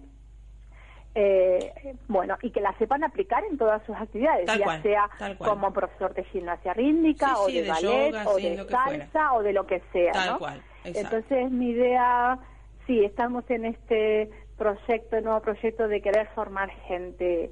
[1.14, 1.72] eh,
[2.06, 6.24] bueno, y que la sepan aplicar en todas sus actividades, ya sea como profesor de
[6.24, 10.12] gimnasia rítmica o de, ballet o de salsa o de lo que sea.
[10.26, 10.38] ¿no?
[10.84, 12.38] Entonces mi idea,
[12.86, 17.50] sí, estamos en este proyecto, nuevo proyecto de querer formar gente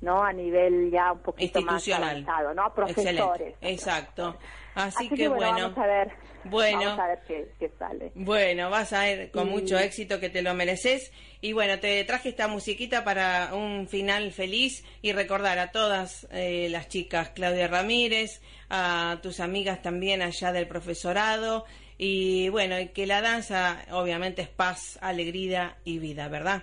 [0.00, 0.22] ¿no?
[0.22, 2.72] A nivel ya un poquito más avanzado, ¿no?
[2.74, 3.56] Profesores.
[3.60, 4.36] Exacto.
[4.74, 6.12] Así, que, bueno, vamos a ver.
[6.44, 8.12] Bueno, vamos a ver qué, sale.
[8.14, 11.12] Bueno, vas a ver con mucho éxito que te lo mereces.
[11.40, 16.68] Y bueno, te traje esta musiquita para un final feliz y recordar a todas eh,
[16.70, 21.64] las chicas, Claudia Ramírez, a tus amigas también allá del profesorado.
[21.96, 26.62] Y bueno, que la danza obviamente es paz, alegría y vida, ¿verdad?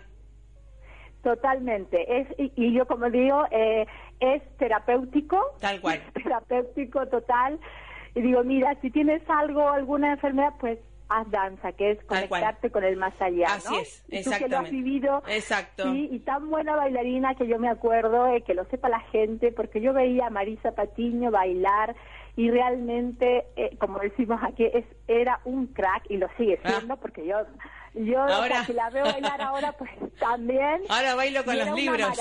[1.23, 2.19] Totalmente.
[2.19, 3.85] Es, y, yo como digo, eh,
[4.19, 5.37] es terapéutico.
[5.59, 6.01] Tal cual.
[6.13, 7.59] terapéutico total.
[8.15, 10.79] Y digo, mira, si tienes algo, alguna enfermedad, pues
[11.11, 13.47] haz danza, que es conectarte con el más allá.
[13.55, 14.31] Así es, exactamente.
[14.31, 15.23] Tú que lo has vivido.
[15.27, 15.93] Exacto.
[15.93, 19.81] y tan buena bailarina que yo me acuerdo, eh, que lo sepa la gente, porque
[19.81, 21.95] yo veía a Marisa Patiño bailar
[22.35, 26.69] y realmente, eh, como decimos aquí, es, era un crack y lo sigue ah.
[26.69, 27.37] siendo, porque yo
[27.93, 28.65] yo ahora...
[28.65, 30.81] si la veo bailar ahora, pues también.
[30.87, 32.17] Ahora bailo con los libros.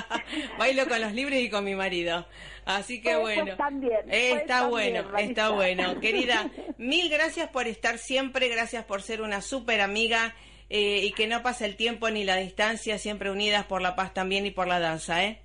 [0.58, 2.26] bailo con los libros y con mi marido.
[2.64, 3.56] Así que bueno.
[3.56, 5.98] También, está bueno, está bueno.
[6.00, 10.34] Querida, mil gracias por estar siempre, gracias por ser una súper amiga
[10.70, 14.14] eh, y que no pase el tiempo ni la distancia, siempre unidas por la paz
[14.14, 15.43] también y por la danza, ¿eh?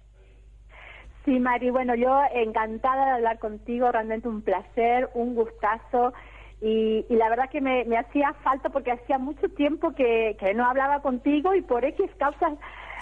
[1.30, 6.11] Sí, Mari, bueno, yo encantada de hablar contigo, realmente un placer, un gustazo.
[6.59, 11.53] Y, la verdad que me, hacía falta porque hacía mucho tiempo que, no hablaba contigo
[11.53, 12.53] y por X causas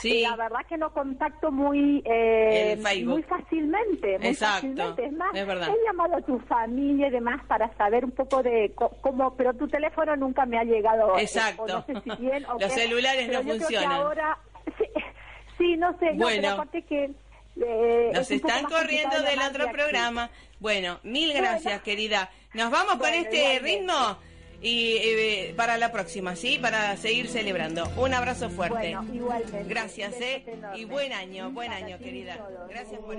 [0.03, 5.05] la verdad que no contacto muy eh, muy fácilmente, muy fácilmente.
[5.05, 9.35] Es más, he llamado a tu familia y demás para saber un poco de cómo,
[9.37, 11.17] pero tu teléfono nunca me ha llegado.
[11.17, 11.85] Eh, Exacto.
[12.59, 13.91] Los celulares no funcionan.
[13.91, 14.37] ahora,
[15.57, 16.49] sí, no sé, bueno.
[16.49, 17.11] aparte que
[17.65, 20.29] eh, Nos están corriendo del otro programa.
[20.59, 22.31] Bueno, mil gracias, querida.
[22.53, 24.17] Nos vamos con este ritmo
[24.61, 26.57] y eh, para la próxima, ¿sí?
[26.59, 27.87] Para seguir celebrando.
[27.97, 28.95] Un abrazo fuerte.
[28.95, 29.63] Bueno, igualmente.
[29.67, 30.43] Gracias, ¿eh?
[30.75, 32.37] Y buen año, buen año, querida.
[32.69, 33.17] Gracias por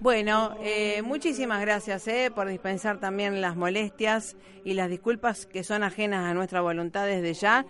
[0.00, 5.84] Bueno, eh, muchísimas gracias eh, por dispensar también las molestias y las disculpas que son
[5.84, 7.64] ajenas a nuestra voluntad desde ya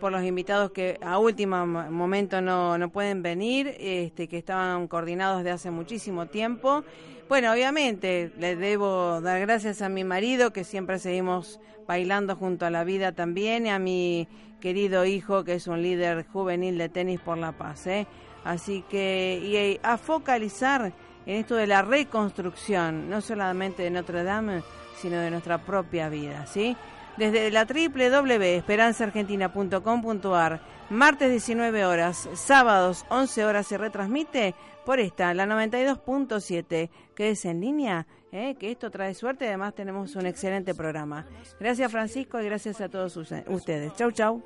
[0.00, 5.44] por los invitados que a último momento no, no pueden venir, este, que estaban coordinados
[5.44, 6.82] de hace muchísimo tiempo.
[7.28, 12.70] Bueno, obviamente le debo dar gracias a mi marido, que siempre seguimos bailando junto a
[12.70, 14.26] la vida también, y a mi
[14.60, 17.86] querido hijo, que es un líder juvenil de tenis por la paz.
[17.86, 18.06] ¿eh?
[18.42, 20.92] Así que, y a focalizar
[21.26, 24.62] en esto de la reconstrucción, no solamente de Notre Dame,
[24.96, 26.76] sino de nuestra propia vida, ¿sí?
[27.20, 34.54] Desde la www.esperanzaargentina.com.ar, martes 19 horas, sábados 11 horas se retransmite
[34.86, 38.54] por esta, la 92.7, que es en línea, ¿eh?
[38.58, 41.26] que esto trae suerte, además tenemos un excelente programa.
[41.60, 43.92] Gracias Francisco y gracias a todos ustedes.
[43.96, 44.42] Chau, chau.